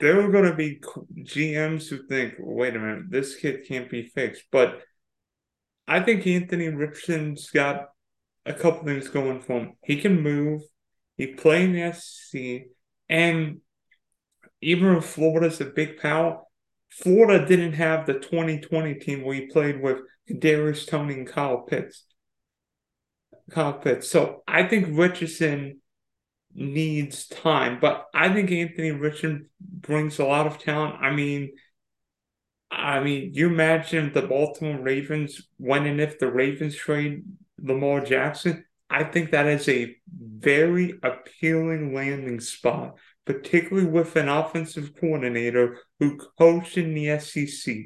there 0.00 0.20
are 0.20 0.30
going 0.30 0.50
to 0.50 0.54
be 0.54 0.80
GMs 1.22 1.88
who 1.88 2.06
think, 2.06 2.34
wait 2.38 2.76
a 2.76 2.78
minute, 2.78 3.10
this 3.10 3.36
kid 3.36 3.66
can't 3.66 3.90
be 3.90 4.04
fixed. 4.14 4.44
But 4.52 4.80
I 5.88 6.00
think 6.00 6.26
Anthony 6.26 6.68
Richardson's 6.68 7.50
got 7.50 7.86
a 8.44 8.52
couple 8.52 8.84
things 8.84 9.08
going 9.08 9.40
for 9.40 9.60
him. 9.60 9.72
He 9.82 10.00
can 10.00 10.20
move, 10.20 10.62
he 11.16 11.28
played 11.28 11.70
in 11.70 11.72
the 11.72 11.92
SEC, 11.92 12.68
and 13.08 13.60
even 14.60 14.96
if 14.96 15.04
Florida's 15.04 15.60
a 15.60 15.64
big 15.64 15.98
power, 15.98 16.42
Florida 16.90 17.44
didn't 17.44 17.72
have 17.72 18.06
the 18.06 18.14
2020 18.14 18.94
team 18.94 19.22
where 19.22 19.34
he 19.34 19.46
played 19.46 19.82
with 19.82 19.98
Darius 20.38 20.86
Toney 20.86 21.14
and 21.14 21.26
Kyle 21.26 21.62
Pitts 21.62 22.04
cockpit. 23.50 24.04
So 24.04 24.42
I 24.46 24.64
think 24.64 24.98
Richardson 24.98 25.80
needs 26.54 27.26
time, 27.28 27.78
but 27.80 28.06
I 28.14 28.32
think 28.32 28.50
Anthony 28.50 28.90
Richardson 28.90 29.48
brings 29.60 30.18
a 30.18 30.24
lot 30.24 30.46
of 30.46 30.58
talent. 30.58 30.96
I 31.00 31.10
mean, 31.10 31.52
I 32.70 33.00
mean, 33.00 33.32
you 33.34 33.48
imagine 33.48 34.12
the 34.12 34.22
Baltimore 34.22 34.80
Ravens 34.80 35.42
when 35.56 35.86
and 35.86 36.00
if 36.00 36.18
the 36.18 36.30
Ravens 36.30 36.74
trade 36.74 37.24
Lamar 37.58 38.00
Jackson. 38.04 38.64
I 38.88 39.04
think 39.04 39.30
that 39.30 39.46
is 39.46 39.68
a 39.68 39.96
very 40.08 40.94
appealing 41.02 41.94
landing 41.94 42.40
spot, 42.40 42.96
particularly 43.24 43.88
with 43.88 44.14
an 44.16 44.28
offensive 44.28 44.92
coordinator 44.98 45.78
who 45.98 46.18
coached 46.38 46.78
in 46.78 46.94
the 46.94 47.18
SEC. 47.18 47.76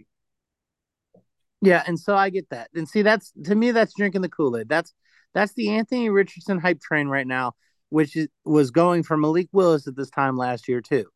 Yeah, 1.62 1.82
and 1.86 1.98
so 1.98 2.16
I 2.16 2.30
get 2.30 2.48
that. 2.50 2.70
And 2.74 2.88
see, 2.88 3.02
that's 3.02 3.32
to 3.44 3.54
me, 3.54 3.70
that's 3.70 3.94
drinking 3.96 4.22
the 4.22 4.28
Kool 4.28 4.56
Aid. 4.56 4.68
That's 4.68 4.92
that's 5.34 5.54
the 5.54 5.70
Anthony 5.70 6.10
Richardson 6.10 6.58
hype 6.58 6.80
train 6.80 7.08
right 7.08 7.26
now, 7.26 7.52
which 7.88 8.16
is, 8.16 8.28
was 8.44 8.70
going 8.70 9.02
for 9.02 9.16
Malik 9.16 9.48
Willis 9.52 9.86
at 9.86 9.96
this 9.96 10.10
time 10.10 10.36
last 10.36 10.68
year 10.68 10.80
too. 10.80 11.06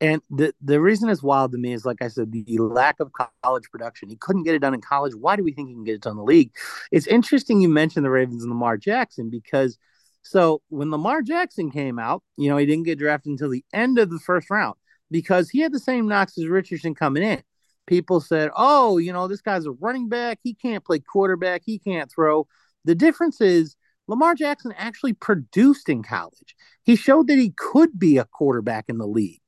And 0.00 0.20
the 0.28 0.52
the 0.60 0.80
reason 0.80 1.08
it's 1.08 1.22
wild 1.22 1.52
to 1.52 1.58
me 1.58 1.72
is, 1.72 1.84
like 1.84 2.02
I 2.02 2.08
said, 2.08 2.32
the, 2.32 2.42
the 2.46 2.58
lack 2.58 2.98
of 3.00 3.10
college 3.42 3.70
production. 3.70 4.08
He 4.08 4.16
couldn't 4.16 4.42
get 4.42 4.54
it 4.54 4.58
done 4.58 4.74
in 4.74 4.80
college. 4.80 5.14
Why 5.14 5.36
do 5.36 5.44
we 5.44 5.52
think 5.52 5.68
he 5.68 5.74
can 5.74 5.84
get 5.84 5.94
it 5.94 6.02
done 6.02 6.12
in 6.12 6.16
the 6.18 6.24
league? 6.24 6.50
It's 6.90 7.06
interesting 7.06 7.60
you 7.60 7.68
mentioned 7.68 8.04
the 8.04 8.10
Ravens 8.10 8.42
and 8.42 8.50
Lamar 8.50 8.76
Jackson 8.76 9.30
because 9.30 9.78
so 10.22 10.62
when 10.68 10.90
Lamar 10.90 11.22
Jackson 11.22 11.70
came 11.70 11.98
out, 11.98 12.22
you 12.36 12.48
know, 12.48 12.56
he 12.56 12.66
didn't 12.66 12.84
get 12.84 12.98
drafted 12.98 13.30
until 13.30 13.50
the 13.50 13.64
end 13.72 13.98
of 13.98 14.10
the 14.10 14.18
first 14.18 14.50
round 14.50 14.74
because 15.10 15.50
he 15.50 15.60
had 15.60 15.72
the 15.72 15.78
same 15.78 16.08
knocks 16.08 16.36
as 16.38 16.46
Richardson 16.46 16.94
coming 16.94 17.22
in. 17.22 17.42
People 17.86 18.20
said, 18.20 18.50
"Oh, 18.56 18.98
you 18.98 19.12
know, 19.12 19.28
this 19.28 19.42
guy's 19.42 19.66
a 19.66 19.72
running 19.72 20.08
back. 20.08 20.38
He 20.42 20.54
can't 20.54 20.84
play 20.84 20.98
quarterback. 20.98 21.62
He 21.64 21.78
can't 21.78 22.10
throw." 22.10 22.48
The 22.84 22.94
difference 22.94 23.40
is 23.40 23.76
Lamar 24.06 24.34
Jackson 24.34 24.74
actually 24.76 25.14
produced 25.14 25.88
in 25.88 26.02
college. 26.02 26.54
He 26.82 26.96
showed 26.96 27.26
that 27.28 27.38
he 27.38 27.52
could 27.56 27.98
be 27.98 28.18
a 28.18 28.24
quarterback 28.24 28.86
in 28.88 28.98
the 28.98 29.06
league. 29.06 29.40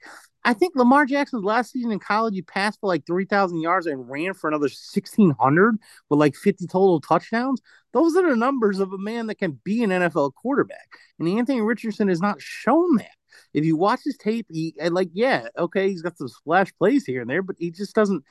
I 0.45 0.53
think 0.53 0.77
Lamar 0.77 1.07
Jackson's 1.07 1.45
last 1.45 1.73
season 1.73 1.91
in 1.91 1.99
college, 1.99 2.35
he 2.35 2.43
passed 2.43 2.79
for 2.81 2.87
like 2.87 3.05
3,000 3.05 3.61
yards 3.61 3.87
and 3.87 4.09
ran 4.09 4.33
for 4.33 4.47
another 4.47 4.67
1,600 4.67 5.77
with 6.09 6.21
like 6.21 6.37
50 6.37 6.69
total 6.69 7.01
touchdowns. 7.01 7.61
Those 7.93 8.17
are 8.17 8.31
the 8.31 8.37
numbers 8.37 8.79
of 8.79 8.93
a 8.93 8.99
man 8.99 9.27
that 9.27 9.39
can 9.39 9.59
be 9.65 9.83
an 9.83 9.91
NFL 9.91 10.35
quarterback. 10.35 10.89
And 11.19 11.29
Anthony 11.29 11.61
Richardson 11.63 12.07
has 12.09 12.21
not 12.21 12.41
shown 12.41 12.97
that. 12.97 13.11
If 13.55 13.65
you 13.65 13.77
watch 13.77 14.01
his 14.05 14.17
tape, 14.17 14.47
he 14.49 14.75
like, 14.79 15.11
yeah, 15.13 15.49
okay, 15.59 15.89
he's 15.89 16.03
got 16.03 16.17
some 16.17 16.29
splash 16.29 16.73
plays 16.79 17.05
here 17.05 17.23
and 17.23 17.29
there, 17.29 17.43
but 17.43 17.57
he 17.59 17.73
just 17.73 17.95
doesn't 17.95 18.23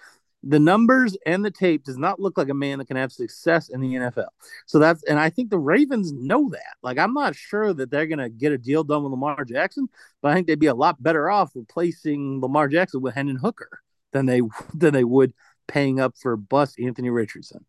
the 0.48 0.60
numbers 0.60 1.18
and 1.26 1.44
the 1.44 1.50
tape 1.50 1.84
does 1.84 1.98
not 1.98 2.20
look 2.20 2.38
like 2.38 2.50
a 2.50 2.54
man 2.54 2.78
that 2.78 2.86
can 2.86 2.98
have 2.98 3.12
success 3.12 3.70
in 3.70 3.82
the 3.82 3.96
NFL. 3.96 4.28
So 4.68 4.78
that's 4.78 5.04
and 5.04 5.20
I 5.20 5.32
think 5.32 5.50
the 5.50 5.58
Ravens 5.58 6.14
know 6.14 6.50
that. 6.52 6.76
Like 6.84 7.00
I'm 7.00 7.14
not 7.14 7.36
sure 7.36 7.74
that 7.74 7.90
they're 7.90 8.06
gonna 8.06 8.30
get 8.30 8.52
a 8.52 8.58
deal 8.58 8.84
done 8.84 9.04
with 9.04 9.12
Lamar 9.12 9.44
Jackson, 9.44 9.90
but 10.22 10.32
I 10.32 10.36
think 10.36 10.46
they'd 10.46 10.60
be 10.60 10.68
a 10.68 10.76
lot 10.76 11.02
better 11.02 11.30
off 11.30 11.52
replacing 11.56 12.42
Lamar 12.42 12.68
Jackson 12.68 13.02
with 13.02 13.16
Hendon 13.16 13.38
Hooker 13.38 13.82
than 14.14 14.28
they 14.28 14.42
than 14.74 14.94
they 14.94 15.04
would 15.04 15.34
paying 15.68 16.00
up 16.00 16.14
for 16.22 16.38
bust 16.38 16.80
Anthony 16.80 17.10
Richardson. 17.10 17.66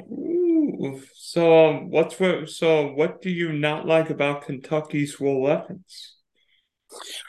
Ooh, 0.00 1.02
so 1.14 1.68
um, 1.68 1.90
what's 1.90 2.18
what? 2.18 2.48
So 2.48 2.86
what 2.86 3.20
do 3.20 3.28
you 3.28 3.52
not 3.52 3.86
like 3.86 4.08
about 4.08 4.46
Kentucky's 4.46 5.20
Will 5.20 5.42
Levis? 5.42 6.14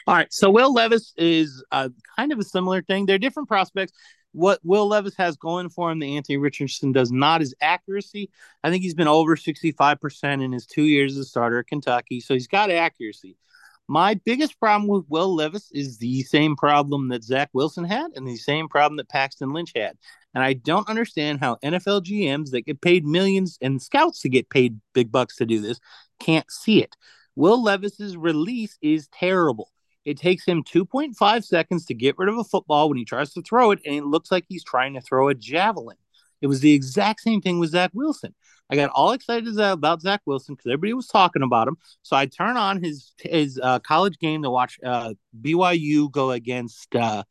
All 0.06 0.14
right, 0.14 0.32
so 0.32 0.48
Will 0.48 0.72
Levis 0.72 1.12
is 1.18 1.62
uh, 1.70 1.90
kind 2.16 2.32
of 2.32 2.38
a 2.38 2.44
similar 2.44 2.80
thing. 2.80 3.04
They're 3.04 3.18
different 3.18 3.46
prospects 3.46 3.92
what 4.32 4.60
Will 4.62 4.86
Levis 4.86 5.16
has 5.16 5.36
going 5.36 5.68
for 5.68 5.90
him 5.90 5.98
that 6.00 6.06
Anthony 6.06 6.36
Richardson 6.36 6.92
does 6.92 7.10
not 7.10 7.42
is 7.42 7.54
accuracy. 7.60 8.30
I 8.62 8.70
think 8.70 8.82
he's 8.82 8.94
been 8.94 9.08
over 9.08 9.36
65% 9.36 10.44
in 10.44 10.52
his 10.52 10.66
two 10.66 10.84
years 10.84 11.16
as 11.16 11.26
a 11.26 11.28
starter 11.28 11.58
at 11.58 11.66
Kentucky. 11.66 12.20
So 12.20 12.34
he's 12.34 12.46
got 12.46 12.70
accuracy. 12.70 13.36
My 13.88 14.14
biggest 14.14 14.60
problem 14.60 14.88
with 14.88 15.04
Will 15.08 15.34
Levis 15.34 15.68
is 15.72 15.98
the 15.98 16.22
same 16.22 16.54
problem 16.54 17.08
that 17.08 17.24
Zach 17.24 17.50
Wilson 17.52 17.82
had 17.82 18.12
and 18.14 18.24
the 18.24 18.36
same 18.36 18.68
problem 18.68 18.96
that 18.98 19.08
Paxton 19.08 19.52
Lynch 19.52 19.72
had. 19.74 19.98
And 20.32 20.44
I 20.44 20.52
don't 20.52 20.88
understand 20.88 21.40
how 21.40 21.56
NFL 21.56 22.04
GMs 22.04 22.52
that 22.52 22.66
get 22.66 22.80
paid 22.80 23.04
millions 23.04 23.58
and 23.60 23.82
scouts 23.82 24.20
to 24.20 24.28
get 24.28 24.48
paid 24.48 24.80
big 24.94 25.10
bucks 25.10 25.36
to 25.36 25.46
do 25.46 25.60
this 25.60 25.80
can't 26.20 26.48
see 26.50 26.82
it. 26.82 26.94
Will 27.34 27.60
Levis's 27.60 28.16
release 28.16 28.78
is 28.80 29.08
terrible. 29.08 29.72
It 30.04 30.16
takes 30.16 30.44
him 30.46 30.64
2.5 30.64 31.44
seconds 31.44 31.84
to 31.86 31.94
get 31.94 32.16
rid 32.18 32.28
of 32.28 32.38
a 32.38 32.44
football 32.44 32.88
when 32.88 32.98
he 32.98 33.04
tries 33.04 33.32
to 33.34 33.42
throw 33.42 33.70
it, 33.70 33.80
and 33.84 33.94
it 33.94 34.04
looks 34.04 34.30
like 34.30 34.44
he's 34.48 34.64
trying 34.64 34.94
to 34.94 35.00
throw 35.00 35.28
a 35.28 35.34
javelin. 35.34 35.96
It 36.40 36.46
was 36.46 36.60
the 36.60 36.72
exact 36.72 37.20
same 37.20 37.42
thing 37.42 37.58
with 37.58 37.70
Zach 37.70 37.90
Wilson. 37.92 38.34
I 38.70 38.76
got 38.76 38.90
all 38.90 39.12
excited 39.12 39.58
about 39.58 40.00
Zach 40.00 40.22
Wilson 40.24 40.54
because 40.54 40.70
everybody 40.70 40.94
was 40.94 41.08
talking 41.08 41.42
about 41.42 41.68
him. 41.68 41.76
So 42.02 42.16
I 42.16 42.26
turn 42.26 42.56
on 42.56 42.82
his 42.82 43.12
his 43.18 43.60
uh, 43.62 43.80
college 43.80 44.18
game 44.18 44.42
to 44.42 44.50
watch 44.50 44.78
uh, 44.84 45.14
BYU 45.38 46.10
go 46.10 46.30
against 46.30 46.94
uh, 46.94 47.24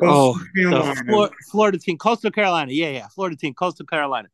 oh 0.00 0.38
the 0.54 1.02
Florida, 1.06 1.34
Florida 1.50 1.78
team, 1.78 1.98
Coastal 1.98 2.30
Carolina. 2.30 2.72
Yeah, 2.72 2.90
yeah, 2.90 3.08
Florida 3.08 3.36
team, 3.36 3.54
Coastal 3.54 3.86
Carolina. 3.86 4.28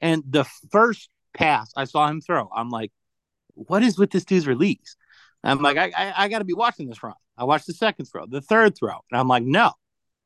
And 0.00 0.24
the 0.26 0.44
first 0.72 1.10
pass 1.34 1.70
I 1.76 1.84
saw 1.84 2.08
him 2.08 2.22
throw, 2.22 2.48
I'm 2.54 2.70
like, 2.70 2.92
what 3.54 3.82
is 3.82 3.98
with 3.98 4.10
this 4.10 4.24
dude's 4.24 4.46
release? 4.46 4.96
I'm 5.44 5.62
like, 5.62 5.76
I, 5.76 5.90
I, 5.96 6.24
I 6.24 6.28
got 6.28 6.38
to 6.40 6.44
be 6.44 6.54
watching 6.54 6.88
this 6.88 7.02
wrong. 7.02 7.14
I 7.36 7.44
watched 7.44 7.66
the 7.66 7.72
second 7.74 8.06
throw, 8.06 8.26
the 8.26 8.42
third 8.42 8.76
throw, 8.76 8.96
and 9.10 9.18
I'm 9.18 9.28
like, 9.28 9.42
no, 9.42 9.72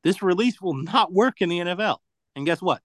this 0.03 0.21
release 0.21 0.61
will 0.61 0.73
not 0.73 1.13
work 1.13 1.41
in 1.41 1.49
the 1.49 1.59
NFL. 1.59 1.97
And 2.35 2.45
guess 2.45 2.61
what? 2.61 2.81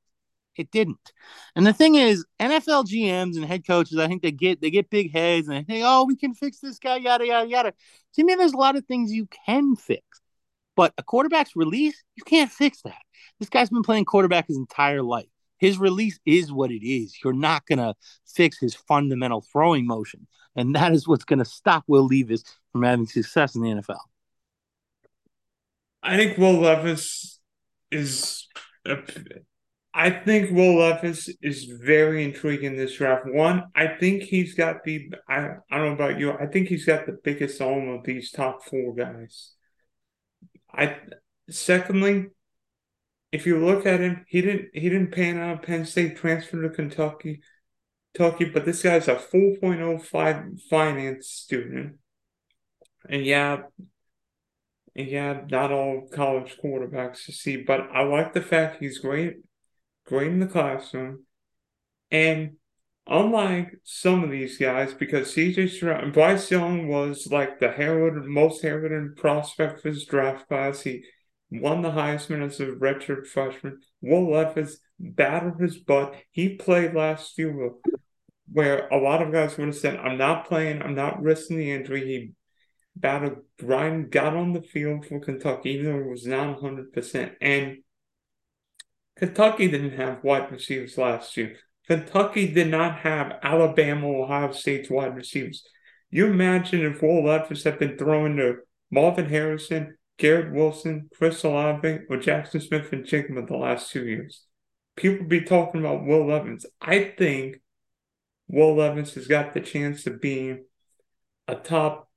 It 0.56 0.70
didn't. 0.70 1.12
And 1.56 1.66
the 1.66 1.72
thing 1.72 1.94
is, 1.94 2.24
NFL 2.40 2.84
GMs 2.86 3.36
and 3.36 3.44
head 3.44 3.66
coaches, 3.66 3.98
I 3.98 4.08
think 4.08 4.22
they 4.22 4.32
get 4.32 4.60
they 4.60 4.70
get 4.70 4.90
big 4.90 5.12
heads 5.12 5.48
and 5.48 5.56
they 5.56 5.62
think, 5.62 5.84
oh, 5.86 6.04
we 6.04 6.16
can 6.16 6.34
fix 6.34 6.58
this 6.60 6.78
guy, 6.78 6.96
yada 6.96 7.26
yada 7.26 7.48
yada. 7.48 7.72
To 8.14 8.24
me, 8.24 8.34
there's 8.34 8.52
a 8.52 8.58
lot 8.58 8.76
of 8.76 8.84
things 8.84 9.12
you 9.12 9.26
can 9.46 9.76
fix, 9.76 10.02
but 10.76 10.92
a 10.98 11.02
quarterback's 11.02 11.56
release, 11.56 12.02
you 12.16 12.24
can't 12.24 12.50
fix 12.50 12.82
that. 12.82 13.00
This 13.38 13.48
guy's 13.48 13.70
been 13.70 13.82
playing 13.82 14.04
quarterback 14.04 14.48
his 14.48 14.56
entire 14.56 15.02
life. 15.02 15.28
His 15.58 15.78
release 15.78 16.18
is 16.26 16.52
what 16.52 16.70
it 16.70 16.86
is. 16.86 17.16
You're 17.22 17.32
not 17.32 17.64
gonna 17.66 17.94
fix 18.26 18.58
his 18.58 18.74
fundamental 18.74 19.44
throwing 19.52 19.86
motion. 19.86 20.26
And 20.56 20.74
that 20.74 20.92
is 20.92 21.06
what's 21.06 21.24
going 21.24 21.38
to 21.38 21.44
stop 21.44 21.84
Will 21.86 22.06
Levis 22.06 22.42
from 22.72 22.82
having 22.82 23.06
success 23.06 23.54
in 23.54 23.62
the 23.62 23.68
NFL. 23.68 24.00
I 26.02 26.16
think 26.16 26.38
Will 26.38 26.60
Levis 26.60 27.38
is. 27.90 28.48
I 29.92 30.10
think 30.10 30.50
Will 30.50 30.78
Levis 30.78 31.28
is 31.42 31.64
very 31.64 32.24
intriguing 32.24 32.72
in 32.72 32.76
this 32.76 32.96
draft. 32.96 33.26
One, 33.26 33.64
I 33.74 33.88
think 33.88 34.22
he's 34.22 34.54
got 34.54 34.84
the. 34.84 35.12
I, 35.28 35.48
I 35.70 35.78
don't 35.78 35.86
know 35.86 35.92
about 35.92 36.18
you. 36.18 36.32
I 36.32 36.46
think 36.46 36.68
he's 36.68 36.86
got 36.86 37.06
the 37.06 37.18
biggest 37.22 37.60
arm 37.60 37.88
of 37.88 38.04
these 38.04 38.30
top 38.30 38.64
four 38.64 38.94
guys. 38.94 39.52
I. 40.72 40.96
Secondly, 41.48 42.26
if 43.32 43.46
you 43.46 43.64
look 43.64 43.86
at 43.86 44.00
him, 44.00 44.24
he 44.28 44.40
didn't 44.40 44.68
he 44.72 44.88
didn't 44.88 45.12
pan 45.12 45.38
out 45.38 45.62
Penn 45.62 45.84
State, 45.84 46.16
transfer 46.16 46.62
to 46.62 46.70
Kentucky. 46.70 47.40
Kentucky, 48.14 48.46
but 48.46 48.64
this 48.64 48.82
guy's 48.82 49.08
a 49.08 49.14
4.05 49.16 50.60
finance 50.68 51.28
student. 51.28 51.96
And 53.08 53.24
yeah, 53.24 53.62
and 54.96 55.08
yeah, 55.08 55.42
not 55.50 55.72
all 55.72 56.08
college 56.12 56.56
quarterbacks 56.62 57.24
to 57.26 57.32
see, 57.32 57.56
but 57.56 57.88
I 57.92 58.02
like 58.02 58.34
the 58.34 58.42
fact 58.42 58.80
he's 58.80 58.98
great, 58.98 59.36
great 60.06 60.28
in 60.28 60.40
the 60.40 60.46
classroom. 60.46 61.24
And 62.10 62.56
unlike 63.06 63.76
some 63.84 64.24
of 64.24 64.30
these 64.30 64.58
guys, 64.58 64.92
because 64.92 65.34
CJ 65.34 65.70
Stroud, 65.70 66.12
Bryce 66.12 66.50
Young 66.50 66.88
was 66.88 67.28
like 67.30 67.58
the 67.58 67.70
heralded, 67.70 68.24
most 68.24 68.62
heralded 68.62 69.16
prospect 69.16 69.80
for 69.80 69.88
his 69.88 70.04
draft 70.04 70.48
class. 70.48 70.82
He 70.82 71.04
won 71.50 71.82
the 71.82 71.90
Heisman 71.90 72.44
as 72.44 72.60
a 72.60 72.66
redshirt 72.66 73.26
freshman. 73.26 73.80
Will 74.00 74.30
Levis 74.30 74.78
battled 75.00 75.58
his 75.60 75.78
butt. 75.78 76.14
He 76.30 76.56
played 76.56 76.94
last 76.94 77.36
year 77.38 77.72
where 78.52 78.88
a 78.88 78.98
lot 78.98 79.22
of 79.22 79.32
guys 79.32 79.56
would 79.56 79.68
have 79.68 79.76
said, 79.76 79.96
I'm 79.96 80.18
not 80.18 80.46
playing, 80.46 80.82
I'm 80.82 80.94
not 80.94 81.22
risking 81.22 81.56
the 81.56 81.72
injury. 81.72 82.06
He 82.06 82.32
battled, 82.94 83.38
Brian 83.58 84.08
got 84.10 84.36
on 84.36 84.52
the 84.52 84.62
field 84.62 85.06
for 85.06 85.20
Kentucky, 85.20 85.70
even 85.70 85.86
though 85.86 86.04
it 86.04 86.10
was 86.10 86.26
not 86.26 86.60
100%. 86.60 87.32
And 87.40 87.78
Kentucky 89.16 89.68
didn't 89.68 89.98
have 89.98 90.22
wide 90.22 90.52
receivers 90.52 90.98
last 90.98 91.36
year. 91.36 91.56
Kentucky 91.86 92.52
did 92.52 92.68
not 92.68 92.98
have 93.00 93.38
Alabama, 93.42 94.06
Ohio 94.06 94.52
State's 94.52 94.90
wide 94.90 95.16
receivers. 95.16 95.64
You 96.10 96.26
imagine 96.26 96.82
if 96.82 97.02
Will 97.02 97.24
Levis 97.24 97.64
had 97.64 97.78
been 97.78 97.96
throwing 97.96 98.36
to 98.36 98.56
Marvin 98.90 99.28
Harrison, 99.28 99.96
Garrett 100.18 100.52
Wilson, 100.52 101.08
Chris 101.16 101.42
Olave, 101.44 102.00
or 102.08 102.16
Jackson 102.16 102.60
Smith-Njigba 102.60 103.46
the 103.46 103.56
last 103.56 103.90
two 103.90 104.04
years. 104.04 104.44
People 105.00 105.26
be 105.26 105.40
talking 105.40 105.80
about 105.80 106.04
Will 106.04 106.26
Levis. 106.26 106.66
I 106.78 107.14
think 107.16 107.56
Will 108.48 108.76
Levis 108.76 109.14
has 109.14 109.26
got 109.26 109.54
the 109.54 109.60
chance 109.60 110.04
to 110.04 110.10
be 110.10 110.58
a 111.48 111.54
top 111.54 112.10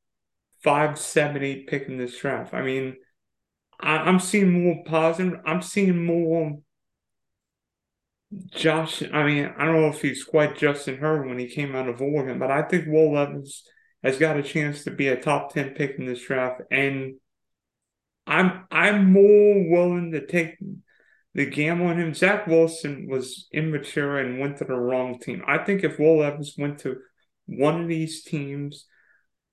five, 0.62 1.00
seven, 1.00 1.44
eight 1.44 1.68
pick 1.68 1.88
in 1.88 1.98
this 1.98 2.20
draft. 2.20 2.54
I 2.54 2.62
mean, 2.62 2.98
I, 3.80 4.10
am 4.10 4.20
seeing 4.20 4.64
more 4.64 4.84
positive. 4.86 5.40
I'm 5.46 5.62
seeing 5.62 6.06
more 6.06 6.60
Josh. 8.52 9.02
I 9.14 9.24
mean, 9.24 9.54
I 9.58 9.64
don't 9.64 9.76
know 9.80 9.88
if 9.88 10.02
he's 10.02 10.26
quite 10.26 10.58
Justin 10.58 10.98
Herbert 10.98 11.30
when 11.30 11.40
he 11.40 11.48
came 11.48 11.78
out 11.78 11.88
of 11.88 12.02
Oregon, 12.02 12.38
but 12.38 12.52
I 12.52 12.64
think 12.64 12.88
Will 12.88 13.14
Levis 13.14 13.64
has 14.04 14.18
got 14.18 14.36
a 14.36 14.44
chance 14.44 14.84
to 14.84 14.92
be 14.92 15.08
a 15.08 15.16
top 15.16 15.54
ten 15.54 15.70
pick 15.70 15.96
in 15.98 16.06
this 16.06 16.22
draft, 16.22 16.62
and 16.70 17.14
I'm 18.28 18.66
I'm 18.70 19.14
more 19.14 19.70
willing 19.70 20.12
to 20.12 20.28
take 20.28 20.58
the 21.34 21.46
gamble 21.46 21.88
on 21.88 22.00
him. 22.00 22.14
Zach 22.14 22.48
Wilson 22.48 23.08
was 23.10 23.48
immature 23.52 24.20
and 24.20 24.40
went 24.40 24.58
to 24.58 24.66
the 24.66 24.76
wrong 24.76 25.20
team. 25.20 25.44
I 25.48 25.58
think 25.60 25.84
if 25.84 26.00
Will 26.00 26.20
Levis 26.20 26.56
went 26.58 26.80
to 26.80 26.98
one 27.46 27.82
of 27.82 27.88
these 27.88 28.24
teams 28.24 28.86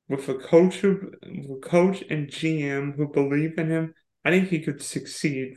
with 0.09 0.29
a 0.29 0.35
coach 0.35 0.77
who, 0.77 1.13
a 1.23 1.61
coach 1.61 2.03
and 2.11 2.29
GM 2.29 2.97
who 2.97 3.09
believe 3.09 3.59
in 3.59 3.71
him, 3.71 3.95
I 4.25 4.31
think 4.31 4.49
he 4.49 4.61
could 4.61 4.83
succeed. 4.83 5.55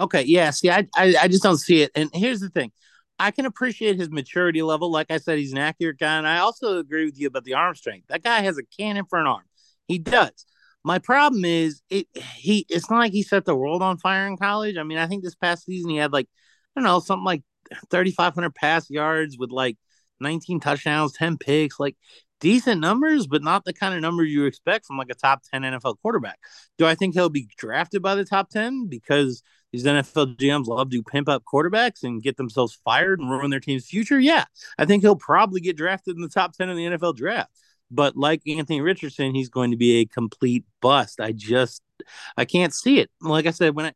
Okay, 0.00 0.22
yeah. 0.22 0.50
See, 0.50 0.70
I, 0.70 0.86
I, 0.94 1.14
I 1.22 1.28
just 1.28 1.42
don't 1.42 1.58
see 1.58 1.82
it. 1.82 1.90
And 1.94 2.10
here's 2.12 2.40
the 2.40 2.50
thing: 2.50 2.70
I 3.18 3.30
can 3.30 3.46
appreciate 3.46 3.96
his 3.96 4.10
maturity 4.10 4.62
level. 4.62 4.90
Like 4.90 5.10
I 5.10 5.18
said, 5.18 5.38
he's 5.38 5.52
an 5.52 5.58
accurate 5.58 5.98
guy, 5.98 6.18
and 6.18 6.26
I 6.26 6.38
also 6.38 6.78
agree 6.78 7.04
with 7.04 7.18
you 7.18 7.26
about 7.26 7.44
the 7.44 7.54
arm 7.54 7.74
strength. 7.74 8.06
That 8.08 8.22
guy 8.22 8.40
has 8.40 8.58
a 8.58 8.62
cannon 8.78 9.04
for 9.08 9.18
an 9.18 9.26
arm. 9.26 9.44
He 9.88 9.98
does. 9.98 10.46
My 10.88 10.98
problem 10.98 11.44
is 11.44 11.82
it 11.90 12.06
he 12.16 12.64
it's 12.70 12.88
not 12.88 13.00
like 13.00 13.12
he 13.12 13.22
set 13.22 13.44
the 13.44 13.54
world 13.54 13.82
on 13.82 13.98
fire 13.98 14.26
in 14.26 14.38
college. 14.38 14.78
I 14.78 14.84
mean, 14.84 14.96
I 14.96 15.06
think 15.06 15.22
this 15.22 15.34
past 15.34 15.66
season 15.66 15.90
he 15.90 15.98
had 15.98 16.14
like 16.14 16.28
I 16.74 16.80
don't 16.80 16.84
know, 16.84 16.98
something 16.98 17.26
like 17.26 17.42
3500 17.90 18.54
pass 18.54 18.88
yards 18.88 19.36
with 19.38 19.50
like 19.50 19.76
19 20.20 20.60
touchdowns, 20.60 21.12
10 21.12 21.36
picks, 21.36 21.78
like 21.78 21.94
decent 22.40 22.80
numbers, 22.80 23.26
but 23.26 23.42
not 23.42 23.66
the 23.66 23.74
kind 23.74 23.94
of 23.94 24.00
number 24.00 24.24
you 24.24 24.46
expect 24.46 24.86
from 24.86 24.96
like 24.96 25.10
a 25.10 25.14
top 25.14 25.42
10 25.52 25.60
NFL 25.60 25.96
quarterback. 26.00 26.38
Do 26.78 26.86
I 26.86 26.94
think 26.94 27.12
he'll 27.12 27.28
be 27.28 27.50
drafted 27.58 28.00
by 28.00 28.14
the 28.14 28.24
top 28.24 28.48
10 28.48 28.86
because 28.88 29.42
these 29.72 29.84
NFL 29.84 30.38
GMs 30.38 30.68
love 30.68 30.88
to 30.88 31.02
pimp 31.02 31.28
up 31.28 31.44
quarterbacks 31.44 32.02
and 32.02 32.22
get 32.22 32.38
themselves 32.38 32.80
fired 32.82 33.20
and 33.20 33.30
ruin 33.30 33.50
their 33.50 33.60
team's 33.60 33.84
future? 33.84 34.18
Yeah, 34.18 34.46
I 34.78 34.86
think 34.86 35.02
he'll 35.02 35.16
probably 35.16 35.60
get 35.60 35.76
drafted 35.76 36.16
in 36.16 36.22
the 36.22 36.30
top 36.30 36.54
10 36.54 36.70
in 36.70 36.78
the 36.78 36.96
NFL 36.96 37.14
draft. 37.14 37.50
But 37.90 38.16
like 38.16 38.42
Anthony 38.46 38.80
Richardson, 38.80 39.34
he's 39.34 39.48
going 39.48 39.70
to 39.70 39.76
be 39.76 40.00
a 40.00 40.06
complete 40.06 40.64
bust. 40.80 41.20
I 41.20 41.32
just 41.32 41.82
I 42.36 42.44
can't 42.44 42.74
see 42.74 43.00
it. 43.00 43.10
Like 43.20 43.46
I 43.46 43.50
said, 43.50 43.74
when 43.74 43.86
I 43.86 43.92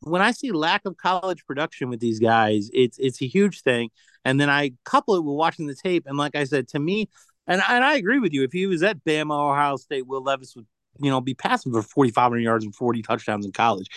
when 0.00 0.22
I 0.22 0.30
see 0.30 0.52
lack 0.52 0.84
of 0.84 0.96
college 0.96 1.44
production 1.44 1.88
with 1.88 2.00
these 2.00 2.20
guys, 2.20 2.70
it's 2.72 2.98
it's 2.98 3.20
a 3.22 3.26
huge 3.26 3.62
thing. 3.62 3.90
And 4.24 4.40
then 4.40 4.50
I 4.50 4.72
couple 4.84 5.14
it 5.14 5.24
with 5.24 5.34
watching 5.34 5.66
the 5.66 5.74
tape, 5.74 6.04
and 6.06 6.18
like 6.18 6.36
I 6.36 6.44
said, 6.44 6.68
to 6.68 6.78
me, 6.78 7.08
and 7.46 7.62
and 7.68 7.84
I 7.84 7.96
agree 7.96 8.18
with 8.18 8.32
you. 8.32 8.44
If 8.44 8.52
he 8.52 8.66
was 8.66 8.82
at 8.82 9.04
Bama, 9.04 9.50
Ohio 9.50 9.76
State, 9.76 10.06
Will 10.06 10.22
Levis 10.22 10.54
would 10.56 10.66
you 11.00 11.10
know 11.10 11.20
be 11.20 11.34
passing 11.34 11.72
for 11.72 11.82
forty 11.82 12.10
five 12.10 12.30
hundred 12.30 12.40
yards 12.40 12.64
and 12.64 12.74
forty 12.74 13.02
touchdowns 13.02 13.46
in 13.46 13.52
college 13.52 13.88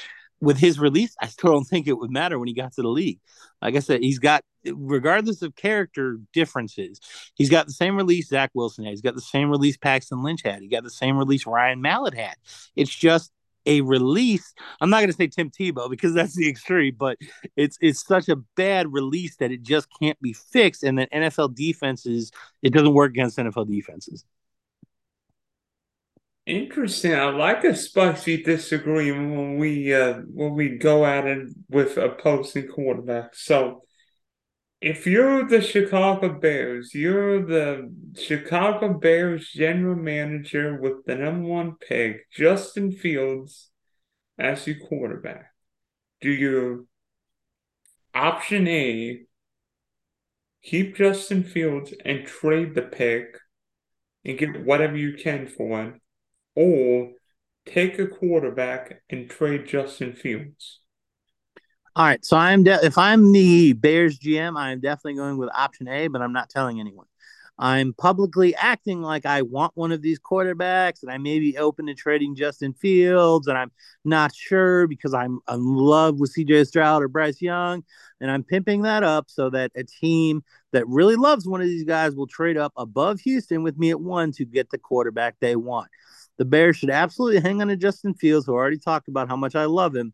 with 0.41 0.57
his 0.57 0.79
release, 0.79 1.15
I 1.21 1.27
still 1.27 1.51
don't 1.51 1.65
think 1.65 1.87
it 1.87 1.97
would 1.97 2.11
matter 2.11 2.39
when 2.39 2.47
he 2.47 2.53
got 2.53 2.73
to 2.73 2.81
the 2.81 2.89
league. 2.89 3.19
Like 3.61 3.75
I 3.75 3.79
said, 3.79 4.01
he's 4.01 4.19
got, 4.19 4.43
regardless 4.65 5.41
of 5.43 5.55
character 5.55 6.19
differences, 6.33 6.99
he's 7.35 7.49
got 7.49 7.67
the 7.67 7.73
same 7.73 7.95
release 7.95 8.29
Zach 8.29 8.51
Wilson 8.53 8.83
had. 8.83 8.91
He's 8.91 9.01
got 9.01 9.15
the 9.15 9.21
same 9.21 9.49
release 9.49 9.77
Paxton 9.77 10.23
Lynch 10.23 10.41
had. 10.43 10.61
He 10.61 10.67
got 10.67 10.83
the 10.83 10.89
same 10.89 11.17
release 11.17 11.45
Ryan 11.45 11.81
Mallett 11.81 12.15
had. 12.15 12.35
It's 12.75 12.93
just 12.93 13.31
a 13.67 13.81
release. 13.81 14.53
I'm 14.79 14.89
not 14.89 14.97
going 14.97 15.11
to 15.11 15.15
say 15.15 15.27
Tim 15.27 15.51
Tebow 15.51 15.89
because 15.89 16.13
that's 16.13 16.35
the 16.35 16.49
extreme, 16.49 16.95
but 16.97 17.17
it's 17.55 17.77
it's 17.79 18.05
such 18.05 18.27
a 18.27 18.37
bad 18.55 18.91
release 18.91 19.35
that 19.37 19.51
it 19.51 19.61
just 19.61 19.87
can't 20.01 20.19
be 20.19 20.33
fixed. 20.33 20.83
And 20.83 20.97
then 20.97 21.07
NFL 21.13 21.55
defenses, 21.55 22.31
it 22.63 22.73
doesn't 22.73 22.93
work 22.93 23.11
against 23.11 23.37
NFL 23.37 23.69
defenses. 23.69 24.25
Interesting. 26.51 27.15
I 27.15 27.29
like 27.29 27.63
a 27.63 27.73
spicy 27.73 28.43
disagreement 28.43 29.37
when 29.37 29.57
we 29.57 29.95
uh, 29.95 30.15
when 30.33 30.53
we 30.53 30.77
go 30.77 31.05
at 31.05 31.25
it 31.25 31.47
with 31.69 31.95
opposing 31.95 32.67
quarterbacks. 32.67 33.35
So, 33.35 33.83
if 34.81 35.07
you're 35.07 35.47
the 35.47 35.61
Chicago 35.61 36.37
Bears, 36.37 36.93
you're 36.93 37.45
the 37.45 37.89
Chicago 38.19 38.95
Bears 38.95 39.49
general 39.49 39.95
manager 39.95 40.77
with 40.77 41.05
the 41.05 41.15
number 41.15 41.47
one 41.47 41.77
pick, 41.77 42.29
Justin 42.31 42.91
Fields, 42.91 43.69
as 44.37 44.67
your 44.67 44.75
quarterback. 44.89 45.53
Do 46.19 46.31
you 46.31 46.89
option 48.13 48.67
A 48.67 49.21
keep 50.61 50.97
Justin 50.97 51.45
Fields 51.45 51.93
and 52.03 52.25
trade 52.27 52.75
the 52.75 52.81
pick 52.81 53.37
and 54.25 54.37
get 54.37 54.65
whatever 54.65 54.97
you 54.97 55.13
can 55.13 55.47
for 55.47 55.81
him? 55.81 56.00
Or 56.55 57.11
take 57.65 57.99
a 57.99 58.07
quarterback 58.07 59.01
and 59.09 59.29
trade 59.29 59.67
Justin 59.67 60.13
Fields? 60.13 60.79
All 61.95 62.05
right, 62.05 62.23
so 62.23 62.37
I'm 62.37 62.63
de- 62.63 62.85
if 62.85 62.97
I'm 62.97 63.33
the 63.33 63.73
Bears 63.73 64.17
GM, 64.17 64.57
I'm 64.57 64.79
definitely 64.79 65.15
going 65.15 65.37
with 65.37 65.49
option 65.53 65.89
A, 65.89 66.07
but 66.07 66.21
I'm 66.21 66.31
not 66.31 66.49
telling 66.49 66.79
anyone. 66.79 67.05
I'm 67.59 67.93
publicly 67.93 68.55
acting 68.55 69.01
like 69.01 69.25
I 69.25 69.43
want 69.43 69.73
one 69.75 69.91
of 69.91 70.01
these 70.01 70.17
quarterbacks, 70.17 71.03
and 71.03 71.11
I 71.11 71.17
may 71.17 71.37
be 71.39 71.57
open 71.57 71.85
to 71.87 71.93
trading 71.93 72.33
Justin 72.33 72.73
Fields, 72.73 73.47
and 73.47 73.57
I'm 73.57 73.71
not 74.05 74.33
sure 74.33 74.87
because 74.87 75.13
I'm 75.13 75.41
in 75.47 75.75
love 75.75 76.19
with 76.19 76.33
CJ 76.33 76.65
Stroud 76.65 77.03
or 77.03 77.07
Bryce 77.07 77.41
Young, 77.41 77.83
and 78.19 78.31
I'm 78.31 78.43
pimping 78.43 78.83
that 78.83 79.03
up 79.03 79.29
so 79.29 79.49
that 79.51 79.71
a 79.75 79.83
team 79.83 80.43
that 80.71 80.87
really 80.87 81.17
loves 81.17 81.45
one 81.45 81.61
of 81.61 81.67
these 81.67 81.83
guys 81.83 82.15
will 82.15 82.25
trade 82.25 82.57
up 82.57 82.73
above 82.77 83.19
Houston 83.19 83.63
with 83.63 83.77
me 83.77 83.91
at 83.91 83.99
one 83.99 84.31
to 84.33 84.45
get 84.45 84.69
the 84.69 84.79
quarterback 84.79 85.35
they 85.39 85.55
want. 85.55 85.89
The 86.41 86.45
Bears 86.45 86.77
should 86.77 86.89
absolutely 86.89 87.39
hang 87.39 87.61
on 87.61 87.67
to 87.67 87.77
Justin 87.77 88.15
Fields, 88.15 88.47
who 88.47 88.53
already 88.53 88.79
talked 88.79 89.07
about 89.07 89.27
how 89.27 89.35
much 89.35 89.53
I 89.53 89.65
love 89.65 89.95
him, 89.95 90.11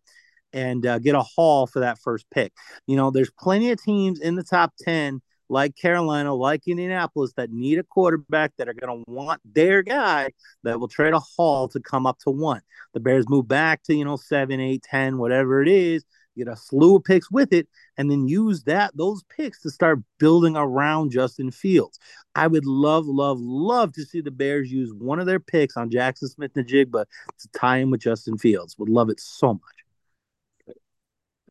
and 0.52 0.86
uh, 0.86 1.00
get 1.00 1.16
a 1.16 1.22
haul 1.22 1.68
for 1.68 1.80
that 1.80 2.00
first 2.00 2.26
pick. 2.32 2.52
You 2.86 2.98
know, 2.98 3.12
there's 3.12 3.32
plenty 3.32 3.72
of 3.72 3.82
teams 3.82 4.20
in 4.20 4.36
the 4.36 4.44
top 4.44 4.74
10, 4.82 5.22
like 5.48 5.78
Carolina, 5.78 6.34
like 6.34 6.68
Indianapolis, 6.68 7.32
that 7.38 7.50
need 7.50 7.80
a 7.80 7.84
quarterback 7.84 8.52
that 8.58 8.68
are 8.68 8.74
going 8.74 9.06
to 9.06 9.10
want 9.10 9.40
their 9.46 9.82
guy 9.84 10.32
that 10.64 10.82
will 10.82 10.90
trade 10.90 11.14
a 11.14 11.20
haul 11.22 11.70
to 11.70 11.80
come 11.80 12.06
up 12.06 12.20
to 12.26 12.30
one. 12.30 12.60
The 12.94 13.00
Bears 13.00 13.30
move 13.30 13.48
back 13.48 13.84
to, 13.84 13.96
you 13.96 14.04
know, 14.04 14.18
seven, 14.18 14.60
eight, 14.60 14.84
10, 14.84 15.20
whatever 15.20 15.62
it 15.62 15.70
is, 15.70 16.04
get 16.38 16.48
a 16.48 16.56
slew 16.56 16.96
of 16.98 17.04
picks 17.04 17.30
with 17.32 17.52
it, 17.54 17.68
and 17.98 18.10
then 18.10 18.28
use 18.28 18.64
that 18.64 18.96
those 18.96 19.24
picks 19.24 19.62
to 19.62 19.70
start 19.70 20.00
building 20.20 20.56
around 20.56 21.12
Justin 21.12 21.52
Fields. 21.52 22.00
I 22.36 22.48
would 22.48 22.66
love, 22.66 23.06
love, 23.08 23.40
love 23.40 23.94
to 23.94 24.04
see 24.04 24.22
the 24.22 24.32
Bears 24.32 24.72
use 24.72 24.94
one 24.94 25.20
of 25.20 25.26
their 25.26 25.40
picks 25.40 25.76
on 25.76 25.90
Jackson 25.90 26.30
Smith-Njigba 26.30 27.06
to 27.40 27.48
tie 27.56 27.80
him 27.80 27.92
with 27.92 28.02
Justin 28.02 28.38
Fields. 28.38 28.78
Would 28.78 28.90
love 28.90 29.10
it 29.10 29.20
so 29.20 29.54
much. 29.54 30.76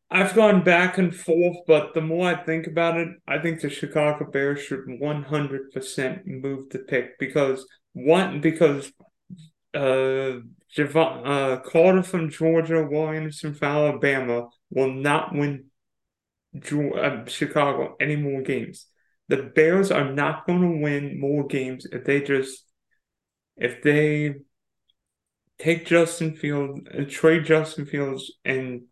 I've 0.09 0.35
gone 0.35 0.63
back 0.63 0.99
and 0.99 1.15
forth, 1.15 1.57
but 1.67 1.93
the 1.93 2.01
more 2.01 2.29
I 2.29 2.37
think 2.37 2.69
about 2.69 2.97
it, 2.97 3.09
I 3.27 3.39
think 3.39 3.61
the 3.61 3.69
Chicago 3.69 4.31
Bears 4.31 4.61
should 4.61 4.87
100% 4.87 6.27
move 6.27 6.71
the 6.71 6.79
pick 6.79 7.19
because 7.19 7.67
one 7.93 8.41
because 8.41 8.93
uh, 9.75 10.41
Javon, 10.77 11.27
uh, 11.27 11.61
Carter 11.61 12.03
from 12.03 12.31
Georgia, 12.31 12.87
Williamson 12.89 13.55
from 13.55 13.69
Alabama 13.69 14.49
will 14.71 14.93
not 14.93 15.35
win 15.35 15.67
uh, 16.57 17.25
Chicago 17.27 17.97
any 18.01 18.17
more 18.17 18.43
games. 18.43 18.87
The 19.29 19.39
Bears 19.39 19.91
are 19.91 20.13
not 20.13 20.47
going 20.47 20.61
to 20.61 20.83
win 20.83 21.21
more 21.21 21.47
games 21.47 21.87
if 21.91 22.05
they 22.05 22.21
just 22.21 22.65
if 23.57 23.83
they 23.83 24.37
take 25.59 25.87
Justin 25.87 26.37
Fields, 26.37 26.81
uh, 26.97 27.05
trade 27.09 27.45
Justin 27.45 27.87
Fields, 27.87 28.33
and 28.45 28.83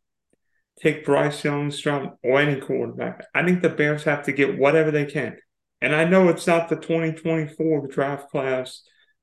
take 0.80 1.04
Bryce 1.04 1.44
Young, 1.44 1.70
from 1.70 2.12
or 2.22 2.40
any 2.40 2.60
quarterback. 2.60 3.26
I 3.34 3.44
think 3.44 3.62
the 3.62 3.68
Bears 3.68 4.04
have 4.04 4.24
to 4.24 4.32
get 4.32 4.58
whatever 4.58 4.90
they 4.90 5.04
can. 5.04 5.36
And 5.80 5.94
I 5.94 6.04
know 6.04 6.28
it's 6.28 6.46
not 6.46 6.68
the 6.68 6.76
2024 6.76 7.88
draft 7.88 8.30
class 8.30 8.82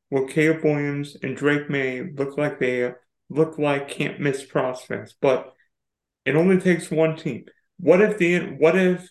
where 0.10 0.28
Caleb 0.28 0.64
Williams 0.64 1.18
and 1.24 1.36
Drake 1.36 1.70
Maye 1.70 2.04
look 2.14 2.38
like 2.38 2.60
they 2.60 2.92
look 3.30 3.58
like 3.58 3.90
can't 3.90 4.20
miss 4.20 4.44
prospects, 4.46 5.16
but 5.20 5.54
it 6.26 6.36
only 6.36 6.60
takes 6.60 6.92
one 6.92 7.16
team. 7.16 7.46
What 7.80 8.02
if 8.02 8.18
the 8.18 8.56
what 8.58 8.78
if 8.78 9.10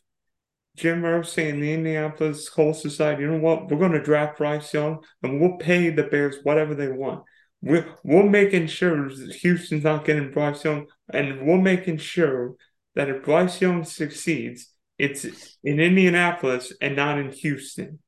Jim 0.76 1.02
Irsay 1.02 1.50
and 1.50 1.62
the 1.62 1.74
Indianapolis 1.74 2.48
Colts 2.48 2.82
decide, 2.82 3.20
you 3.20 3.30
know 3.30 3.38
what, 3.38 3.68
we're 3.68 3.78
going 3.78 3.92
to 3.92 4.02
draft 4.02 4.38
Bryce 4.38 4.72
Young 4.72 5.02
and 5.22 5.40
we'll 5.40 5.58
pay 5.58 5.90
the 5.90 6.04
Bears 6.04 6.36
whatever 6.42 6.74
they 6.74 6.88
want. 6.88 7.24
We're, 7.62 7.86
we're 8.02 8.28
making 8.28 8.68
sure 8.68 9.10
Houston's 9.10 9.84
not 9.84 10.06
getting 10.06 10.30
Bryce 10.30 10.64
Young, 10.64 10.86
and 11.12 11.46
we're 11.46 11.60
making 11.60 11.98
sure 11.98 12.54
that 12.94 13.10
if 13.10 13.22
Bryce 13.22 13.60
Young 13.60 13.84
succeeds, 13.84 14.72
it's 14.98 15.24
in 15.62 15.80
Indianapolis 15.80 16.72
and 16.80 16.96
not 16.96 17.18
in 17.18 17.32
Houston. 17.32 17.98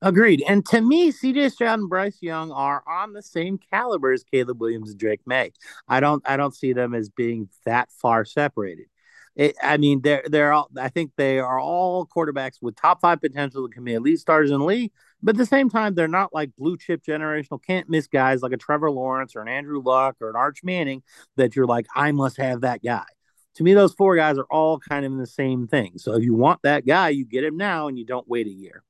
Agreed. 0.00 0.44
And 0.48 0.64
to 0.66 0.80
me, 0.80 1.10
CJ 1.10 1.52
Stroud 1.52 1.80
and 1.80 1.88
Bryce 1.88 2.18
Young 2.20 2.52
are 2.52 2.84
on 2.86 3.12
the 3.14 3.22
same 3.22 3.58
caliber 3.58 4.12
as 4.12 4.22
Caleb 4.22 4.60
Williams 4.60 4.90
and 4.90 4.98
Drake 4.98 5.22
Maye. 5.26 5.52
I 5.88 5.98
don't 5.98 6.22
I 6.28 6.36
don't 6.36 6.54
see 6.54 6.72
them 6.72 6.94
as 6.94 7.08
being 7.08 7.48
that 7.64 7.90
far 7.90 8.24
separated. 8.24 8.86
It, 9.34 9.56
I 9.62 9.76
mean, 9.76 10.00
they're 10.02 10.24
they're 10.26 10.52
all. 10.52 10.68
I 10.78 10.88
think 10.88 11.12
they 11.16 11.38
are 11.38 11.60
all 11.60 12.06
quarterbacks 12.06 12.58
with 12.60 12.76
top 12.76 13.00
five 13.00 13.20
potential 13.20 13.68
can 13.68 13.84
be 13.84 13.94
elite 13.94 14.20
stars 14.20 14.50
in 14.50 14.58
the 14.58 14.64
league. 14.64 14.92
But 15.22 15.34
at 15.34 15.38
the 15.38 15.46
same 15.46 15.68
time, 15.68 15.94
they're 15.94 16.08
not 16.08 16.34
like 16.34 16.54
blue 16.56 16.76
chip 16.76 17.02
generational 17.04 17.62
can't 17.62 17.88
miss 17.88 18.06
guys 18.06 18.42
like 18.42 18.52
a 18.52 18.56
Trevor 18.56 18.90
Lawrence 18.90 19.34
or 19.34 19.40
an 19.40 19.48
Andrew 19.48 19.80
Luck 19.80 20.16
or 20.20 20.30
an 20.30 20.36
Arch 20.36 20.62
Manning 20.62 21.02
that 21.36 21.56
you're 21.56 21.66
like, 21.66 21.86
I 21.94 22.12
must 22.12 22.36
have 22.36 22.60
that 22.60 22.82
guy. 22.82 23.04
To 23.54 23.64
me, 23.64 23.74
those 23.74 23.94
four 23.94 24.14
guys 24.16 24.38
are 24.38 24.46
all 24.50 24.78
kind 24.78 25.04
of 25.04 25.12
in 25.12 25.18
the 25.18 25.26
same 25.26 25.66
thing. 25.66 25.98
So 25.98 26.14
if 26.14 26.22
you 26.22 26.34
want 26.34 26.62
that 26.62 26.86
guy, 26.86 27.08
you 27.08 27.24
get 27.24 27.42
him 27.42 27.56
now 27.56 27.88
and 27.88 27.98
you 27.98 28.04
don't 28.04 28.28
wait 28.28 28.46
a 28.46 28.50
year. 28.50 28.84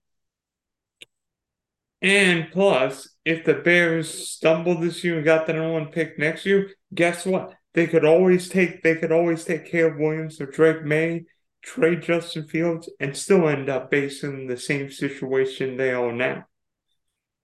And 2.01 2.51
plus, 2.53 3.09
if 3.25 3.45
the 3.45 3.55
Bears 3.55 4.09
stumble 4.29 4.79
this 4.79 5.03
year 5.03 5.17
and 5.17 5.25
got 5.25 5.47
the 5.47 5.53
number 5.53 5.73
one 5.73 5.91
pick 5.91 6.19
next 6.19 6.47
year, 6.47 6.71
guess 6.95 7.27
what? 7.27 7.55
They 7.75 7.87
could 7.87 8.05
always 8.05 8.49
take 8.49 8.83
they 8.83 8.97
could 8.97 9.13
always 9.13 9.45
take 9.45 9.67
Caleb 9.67 9.99
Williams 9.99 10.41
or 10.41 10.47
Drake 10.47 10.85
Maye, 10.85 11.27
trade 11.63 12.03
Justin 12.03 12.47
Fields, 12.47 12.89
and 13.01 13.17
still 13.17 13.49
end 13.49 13.69
up 13.69 13.91
basing 13.91 14.47
the 14.47 14.57
same 14.57 14.91
situation 14.91 15.77
they 15.77 15.91
are 15.91 16.13
now. 16.13 16.47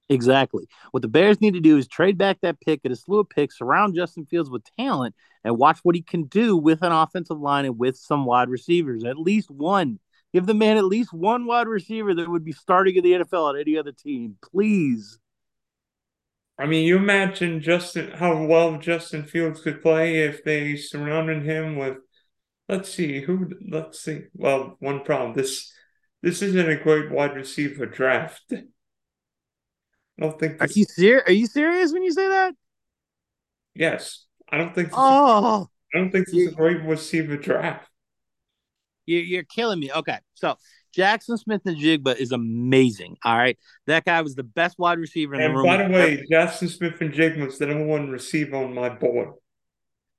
Exactly. 0.09 0.67
What 0.91 1.03
the 1.03 1.09
Bears 1.09 1.41
need 1.41 1.55
to 1.55 1.61
do 1.61 1.79
is 1.79 1.89
trade 1.89 2.19
back 2.19 2.39
that 2.43 2.61
pick, 2.61 2.83
get 2.83 2.93
a 2.93 2.97
slew 2.97 3.21
of 3.21 3.29
picks, 3.31 3.59
surround 3.59 3.95
Justin 3.95 4.27
Fields 4.27 4.51
with 4.51 4.63
talent, 4.79 5.15
and 5.43 5.57
watch 5.57 5.79
what 5.83 5.95
he 5.95 6.03
can 6.03 6.25
do 6.25 6.57
with 6.57 6.83
an 6.83 6.93
offensive 6.93 7.41
line 7.41 7.65
and 7.65 7.79
with 7.79 7.97
some 7.97 8.27
wide 8.27 8.49
receivers. 8.49 9.05
At 9.05 9.19
least 9.19 9.51
one. 9.51 9.99
Give 10.35 10.47
the 10.47 10.53
man 10.53 10.77
at 10.77 10.85
least 10.85 11.13
one 11.13 11.47
wide 11.47 11.69
receiver 11.69 12.13
that 12.13 12.29
would 12.29 12.45
be 12.45 12.51
starting 12.51 12.97
in 12.97 13.05
the 13.05 13.13
NFL 13.13 13.51
on 13.51 13.57
any 13.57 13.79
other 13.79 13.93
team, 13.93 14.37
please. 14.43 15.21
I 16.59 16.67
mean, 16.67 16.85
you 16.85 16.97
imagine 16.97 17.61
Justin 17.61 18.11
how 18.11 18.45
well 18.45 18.77
Justin 18.79 19.23
Fields 19.23 19.61
could 19.61 19.81
play 19.81 20.25
if 20.25 20.43
they 20.43 20.75
surrounded 20.75 21.45
him 21.45 21.77
with 21.77 21.99
let's 22.69 22.93
see 22.93 23.21
who 23.21 23.53
let's 23.71 24.01
see. 24.01 24.23
Well, 24.35 24.77
one 24.81 25.05
problem. 25.05 25.35
This 25.35 25.73
this 26.21 26.43
isn't 26.43 26.69
a 26.69 26.83
great 26.83 27.13
wide 27.13 27.37
receiver 27.37 27.87
draft. 27.87 28.43
I 28.53 28.63
don't 30.19 30.39
think 30.39 30.59
this, 30.59 30.77
Are 30.77 30.79
you 30.79 30.85
ser- 30.85 31.23
are 31.27 31.33
you 31.33 31.47
serious 31.47 31.93
when 31.93 32.03
you 32.03 32.13
say 32.13 32.27
that? 32.27 32.55
Yes. 33.75 34.25
I 34.51 34.59
don't 34.59 34.75
think 34.75 34.89
this 34.89 34.97
Oh 34.99 35.69
I 35.95 35.99
don't 35.99 36.11
think 36.11 36.27
this 36.27 36.35
is 36.35 36.49
a 36.49 36.57
great 36.57 36.83
receiver 36.83 37.37
draft. 37.37 37.89
You're, 39.07 39.45
killing 39.45 39.81
me. 39.81 39.93
Okay. 39.93 40.19
So 40.35 40.57
Jackson 40.93 41.37
Smith-Njigba 41.37 42.17
is 42.17 42.33
amazing. 42.33 43.17
All 43.25 43.37
right. 43.37 43.59
That 43.87 44.05
guy 44.05 44.21
was 44.23 44.35
the 44.35 44.45
best 44.45 44.79
wide 44.79 44.99
receiver 44.99 45.35
in 45.35 45.41
and 45.41 45.53
the 45.53 45.57
room. 45.59 45.67
By 45.67 45.83
the 45.83 45.93
way, 45.93 46.25
Jackson 46.31 46.69
Smith-Njigba 46.69 47.49
is 47.49 47.59
the 47.59 47.67
number 47.67 47.87
one 47.87 48.11
receiver 48.11 48.57
on 48.57 48.75
my 48.75 48.89
board. 48.89 49.31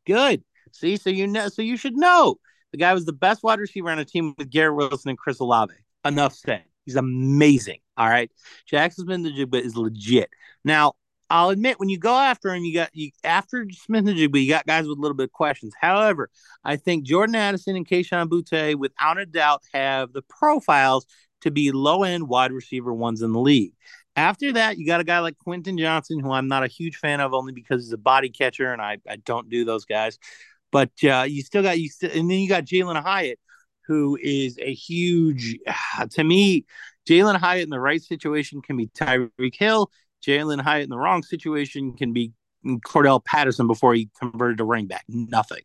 Good. 0.06 0.44
See, 0.72 0.98
so 0.98 1.10
you 1.10 1.28
know, 1.28 1.48
so 1.48 1.62
you 1.62 1.78
should 1.78 1.96
know 1.96 2.36
the 2.72 2.78
guy 2.78 2.94
was 2.94 3.06
the 3.06 3.14
best 3.14 3.44
wide 3.44 3.60
receiver 3.60 3.90
on 3.90 4.00
a 4.00 4.06
team 4.06 4.34
with 4.38 4.50
Garrett 4.50 4.76
Wilson 4.76 5.10
and 5.10 5.18
Chris 5.18 5.40
Olave. 5.40 5.74
Enough 6.04 6.36
said. 6.36 6.64
He's 6.86 6.98
amazing. 6.98 7.80
All 7.98 8.08
right. 8.08 8.30
Jackson 8.68 9.06
Smith-Njigba 9.06 9.60
is 9.62 9.76
legit. 9.76 10.30
Now, 10.64 10.94
I'll 11.30 11.50
admit 11.50 11.80
when 11.80 11.90
you 11.90 11.98
go 11.98 12.16
after 12.16 12.54
him, 12.54 12.64
you 12.64 12.74
got 12.74 12.90
you 12.94 13.12
after 13.24 13.66
Smith-Njigba, 13.70 14.42
you 14.42 14.50
got 14.50 14.68
guys 14.68 14.88
with 14.88 14.98
a 14.98 15.02
little 15.02 15.16
bit 15.16 15.26
of 15.26 15.32
questions. 15.32 15.74
However, 15.80 16.30
I 16.64 16.76
think 16.76 17.04
Jordan 17.04 17.36
Addison 17.36 17.76
and 17.76 17.88
Kayshon 17.88 18.28
Boutte, 18.28 18.76
without 18.76 19.18
a 19.18 19.26
doubt, 19.26 19.64
have 19.74 20.14
the 20.14 20.22
profiles 20.22 21.08
to 21.42 21.52
be 21.52 21.72
low 21.72 22.04
end 22.04 22.28
wide 22.28 22.52
receiver 22.52 22.94
ones 22.94 23.22
in 23.22 23.32
the 23.32 23.40
league. 23.40 23.74
After 24.16 24.54
that, 24.54 24.78
you 24.78 24.86
got 24.86 25.02
a 25.02 25.04
guy 25.04 25.20
like 25.20 25.38
Quentin 25.38 25.78
Johnson, 25.78 26.20
who 26.20 26.32
I'm 26.32 26.48
not 26.48 26.64
a 26.64 26.68
huge 26.68 26.98
fan 26.98 27.20
of, 27.20 27.34
only 27.34 27.52
because 27.52 27.84
he's 27.84 27.92
a 27.92 27.98
body 27.98 28.30
catcher, 28.30 28.72
and 28.72 28.82
I, 28.82 28.98
I 29.10 29.18
don't 29.18 29.50
do 29.50 29.66
those 29.66 29.86
guys. 29.86 30.18
But 30.72 30.92
uh, 31.04 31.26
you 31.28 31.42
still 31.42 31.64
got 31.64 31.80
you, 31.80 31.90
still, 31.90 32.12
and 32.12 32.30
then 32.30 32.40
you 32.40 32.48
got 32.48 32.66
Jalin 32.66 33.02
Hyatt, 33.02 33.40
who 33.88 34.18
is 34.22 34.58
a 34.62 34.74
huge, 34.74 35.58
to 36.12 36.24
me, 36.24 36.66
Jalin 37.10 37.36
Hyatt 37.36 37.64
in 37.64 37.70
the 37.70 37.80
right 37.80 38.02
situation 38.02 38.62
can 38.62 38.78
be 38.78 38.88
Tyreek 38.88 39.56
Hill. 39.56 39.92
Jalin 40.26 40.62
Hyatt 40.62 40.84
in 40.84 40.90
the 40.90 40.98
wrong 40.98 41.24
situation 41.24 41.94
can 41.94 42.14
be 42.14 42.32
Cordarrelle 42.66 43.24
Patterson 43.24 43.68
before 43.68 43.94
he 43.94 44.10
converted 44.20 44.58
to 44.58 44.64
running 44.64 44.88
back. 44.88 45.06
Nothing. 45.08 45.62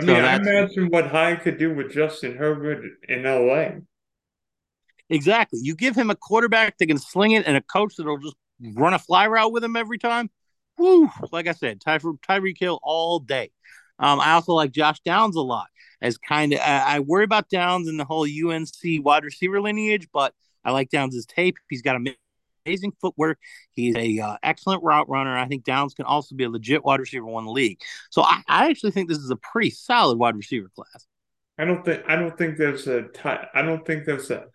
I 0.00 0.04
mean, 0.04 0.16
so 0.16 0.22
I 0.22 0.36
imagine 0.36 0.88
what 0.88 1.08
Hyatt 1.08 1.42
could 1.42 1.58
do 1.58 1.74
with 1.74 1.92
Justin 1.92 2.36
Herbert 2.36 2.84
in 3.08 3.24
LA. 3.24 3.80
Exactly. 5.08 5.58
You 5.62 5.74
give 5.74 5.96
him 5.96 6.10
a 6.10 6.14
quarterback 6.14 6.78
that 6.78 6.86
can 6.86 6.98
sling 6.98 7.32
it 7.32 7.46
and 7.46 7.56
a 7.56 7.60
coach 7.60 7.96
that'll 7.96 8.18
just 8.18 8.36
run 8.74 8.94
a 8.94 8.98
fly 8.98 9.26
route 9.26 9.52
with 9.52 9.64
him 9.64 9.76
every 9.76 9.98
time. 9.98 10.30
Woo! 10.78 11.10
Like 11.32 11.48
I 11.48 11.52
said, 11.52 11.80
Ty- 11.80 11.98
Tyreek 11.98 12.58
Hill 12.58 12.78
all 12.82 13.18
day. 13.18 13.50
Um, 13.98 14.20
I 14.20 14.32
also 14.32 14.52
like 14.52 14.72
Josh 14.72 15.00
Downs 15.00 15.36
a 15.36 15.42
lot. 15.42 15.66
As 16.00 16.16
kind 16.16 16.54
of, 16.54 16.60
I, 16.60 16.96
I 16.96 17.00
worry 17.00 17.24
about 17.24 17.50
Downs 17.50 17.86
in 17.86 17.98
the 17.98 18.06
whole 18.06 18.24
UNC 18.24 19.04
wide 19.04 19.24
receiver 19.24 19.60
lineage, 19.60 20.08
but 20.12 20.32
I 20.64 20.70
like 20.70 20.88
Downs' 20.88 21.26
tape. 21.26 21.58
He's 21.68 21.82
got 21.82 21.96
a 21.96 22.14
amazing 22.64 22.92
footwork. 23.00 23.38
He's 23.72 23.96
a 23.96 24.18
uh, 24.20 24.36
excellent 24.42 24.82
route 24.82 25.08
runner. 25.08 25.36
I 25.36 25.46
think 25.46 25.64
Downs 25.64 25.94
can 25.94 26.04
also 26.04 26.34
be 26.34 26.44
a 26.44 26.48
legit 26.48 26.84
wide 26.84 27.00
receiver 27.00 27.28
in 27.28 27.44
the 27.44 27.50
league. 27.50 27.80
So 28.10 28.22
I, 28.22 28.42
I, 28.48 28.70
actually 28.70 28.92
think 28.92 29.08
this 29.08 29.18
is 29.18 29.30
a 29.30 29.36
pretty 29.36 29.70
solid 29.70 30.18
wide 30.18 30.36
receiver 30.36 30.70
class. 30.74 31.06
I 31.58 31.64
don't 31.64 31.84
think 31.84 32.02
I 32.08 32.16
don't 32.16 32.36
think 32.38 32.56
there's 32.56 32.86
a 32.86 33.08
I 33.54 33.62
don't 33.62 33.86
think 33.86 34.06
there's 34.06 34.30
a 34.30 34.46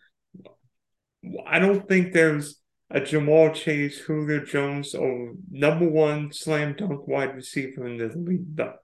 I 1.45 1.59
don't 1.59 1.87
think 1.87 2.13
there's 2.13 2.59
a 2.91 3.01
Ja'Marr 3.01 3.53
Chase, 3.53 3.99
Julio 3.99 4.43
Jones, 4.45 4.93
or 4.93 5.33
number 5.51 5.87
one 5.87 6.31
slam 6.31 6.75
dunk 6.75 7.07
wide 7.07 7.35
receiver 7.35 7.87
in 7.87 7.97
the 7.97 8.07
league. 8.17 8.55
Though. 8.55 8.75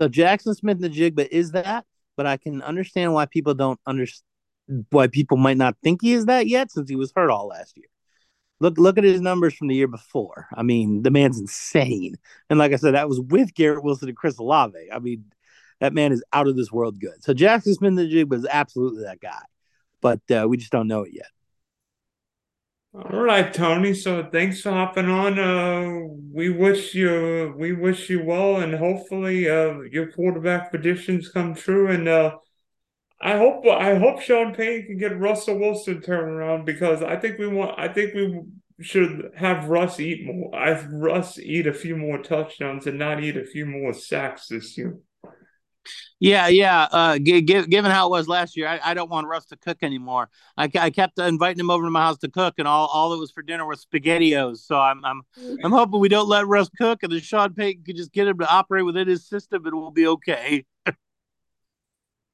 So 0.00 0.08
Jackson 0.08 0.54
Smith-Njigba 0.54 1.28
is 1.30 1.52
that, 1.52 1.84
but 2.16 2.26
I 2.26 2.36
can 2.36 2.62
understand 2.62 3.14
why 3.14 3.26
people 3.26 3.54
don't 3.54 3.80
understand 3.86 4.24
why 4.90 5.06
people 5.06 5.36
might 5.36 5.56
not 5.56 5.76
think 5.82 6.02
he 6.02 6.12
is 6.12 6.26
that 6.26 6.48
yet 6.48 6.70
since 6.70 6.90
he 6.90 6.96
was 6.96 7.12
hurt 7.14 7.30
all 7.30 7.48
last 7.48 7.76
year. 7.76 7.86
Look, 8.58 8.78
look 8.78 8.96
at 8.96 9.04
his 9.04 9.20
numbers 9.20 9.54
from 9.54 9.68
the 9.68 9.74
year 9.74 9.88
before. 9.88 10.48
I 10.54 10.62
mean, 10.62 11.02
the 11.02 11.10
man's 11.10 11.38
insane. 11.38 12.16
And 12.48 12.58
like 12.58 12.72
I 12.72 12.76
said, 12.76 12.94
that 12.94 13.08
was 13.08 13.20
with 13.20 13.54
Garrett 13.54 13.84
Wilson 13.84 14.08
and 14.08 14.16
Chris 14.16 14.38
Olave. 14.38 14.78
I 14.92 14.98
mean, 14.98 15.26
that 15.80 15.92
man 15.92 16.12
is 16.12 16.24
out 16.32 16.48
of 16.48 16.56
this 16.56 16.72
world 16.72 16.98
good. 16.98 17.22
So 17.22 17.34
Jackson 17.34 17.74
Smith-Njigba 17.74 18.28
was 18.28 18.46
absolutely 18.46 19.04
that 19.04 19.20
guy, 19.20 19.42
but 20.00 20.20
uh, 20.30 20.46
we 20.48 20.56
just 20.56 20.72
don't 20.72 20.88
know 20.88 21.02
it 21.02 21.12
yet. 21.12 21.26
All 22.94 23.20
right, 23.20 23.52
Tony. 23.52 23.92
So 23.92 24.26
thanks 24.32 24.62
for 24.62 24.70
hopping 24.70 25.10
on. 25.10 25.38
Uh, 25.38 26.06
we 26.32 26.48
wish 26.48 26.94
you 26.94 27.54
we 27.58 27.72
wish 27.72 28.08
you 28.08 28.24
well, 28.24 28.56
and 28.56 28.74
hopefully 28.74 29.50
uh, 29.50 29.80
your 29.80 30.10
quarterback 30.12 30.70
predictions 30.70 31.28
come 31.28 31.54
true. 31.54 31.90
And 31.90 32.08
uh, 32.08 32.36
I 33.20 33.38
hope 33.38 33.66
I 33.66 33.96
hope 33.96 34.20
Sean 34.20 34.54
Payton 34.54 34.86
can 34.86 34.98
get 34.98 35.18
Russell 35.18 35.58
Wilson 35.58 36.02
turned 36.02 36.30
around 36.30 36.64
because 36.66 37.02
I 37.02 37.16
think 37.16 37.38
we 37.38 37.46
want 37.46 37.78
I 37.78 37.88
think 37.88 38.14
we 38.14 38.42
should 38.80 39.32
have 39.36 39.68
Russ 39.68 39.98
eat 40.00 40.26
more. 40.26 40.54
I 40.54 40.86
Russ 40.86 41.38
eat 41.38 41.66
a 41.66 41.72
few 41.72 41.96
more 41.96 42.18
touchdowns 42.18 42.86
and 42.86 42.98
not 42.98 43.22
eat 43.22 43.36
a 43.36 43.44
few 43.44 43.64
more 43.64 43.94
sacks 43.94 44.48
this 44.48 44.76
year. 44.76 44.98
Yeah, 46.18 46.48
yeah. 46.48 46.88
Uh, 46.90 47.18
g- 47.18 47.42
g- 47.42 47.66
given 47.66 47.90
how 47.90 48.06
it 48.06 48.10
was 48.10 48.26
last 48.26 48.56
year, 48.56 48.66
I, 48.66 48.80
I, 48.82 48.94
don't 48.94 49.10
want 49.10 49.26
Russ 49.26 49.44
to 49.46 49.56
cook 49.56 49.78
anymore. 49.82 50.30
I, 50.56 50.70
I 50.74 50.90
kept 50.90 51.18
inviting 51.18 51.60
him 51.60 51.70
over 51.70 51.84
to 51.84 51.90
my 51.90 52.00
house 52.00 52.16
to 52.18 52.30
cook, 52.30 52.54
and 52.58 52.66
all, 52.66 52.86
all 52.86 53.12
it 53.12 53.18
was 53.18 53.30
for 53.30 53.42
dinner 53.42 53.66
was 53.66 53.86
spaghettios. 53.86 54.58
So 54.58 54.78
I'm 54.78 55.04
I'm 55.04 55.22
I'm 55.62 55.72
hoping 55.72 56.00
we 56.00 56.08
don't 56.08 56.28
let 56.28 56.46
Russ 56.46 56.70
cook, 56.76 57.02
and 57.02 57.12
then 57.12 57.20
Sean 57.20 57.54
Payton 57.54 57.84
could 57.84 57.96
just 57.96 58.12
get 58.12 58.28
him 58.28 58.38
to 58.38 58.48
operate 58.48 58.86
within 58.86 59.06
his 59.06 59.28
system, 59.28 59.66
and 59.66 59.74
we'll 59.74 59.90
be 59.90 60.06
okay. 60.06 60.64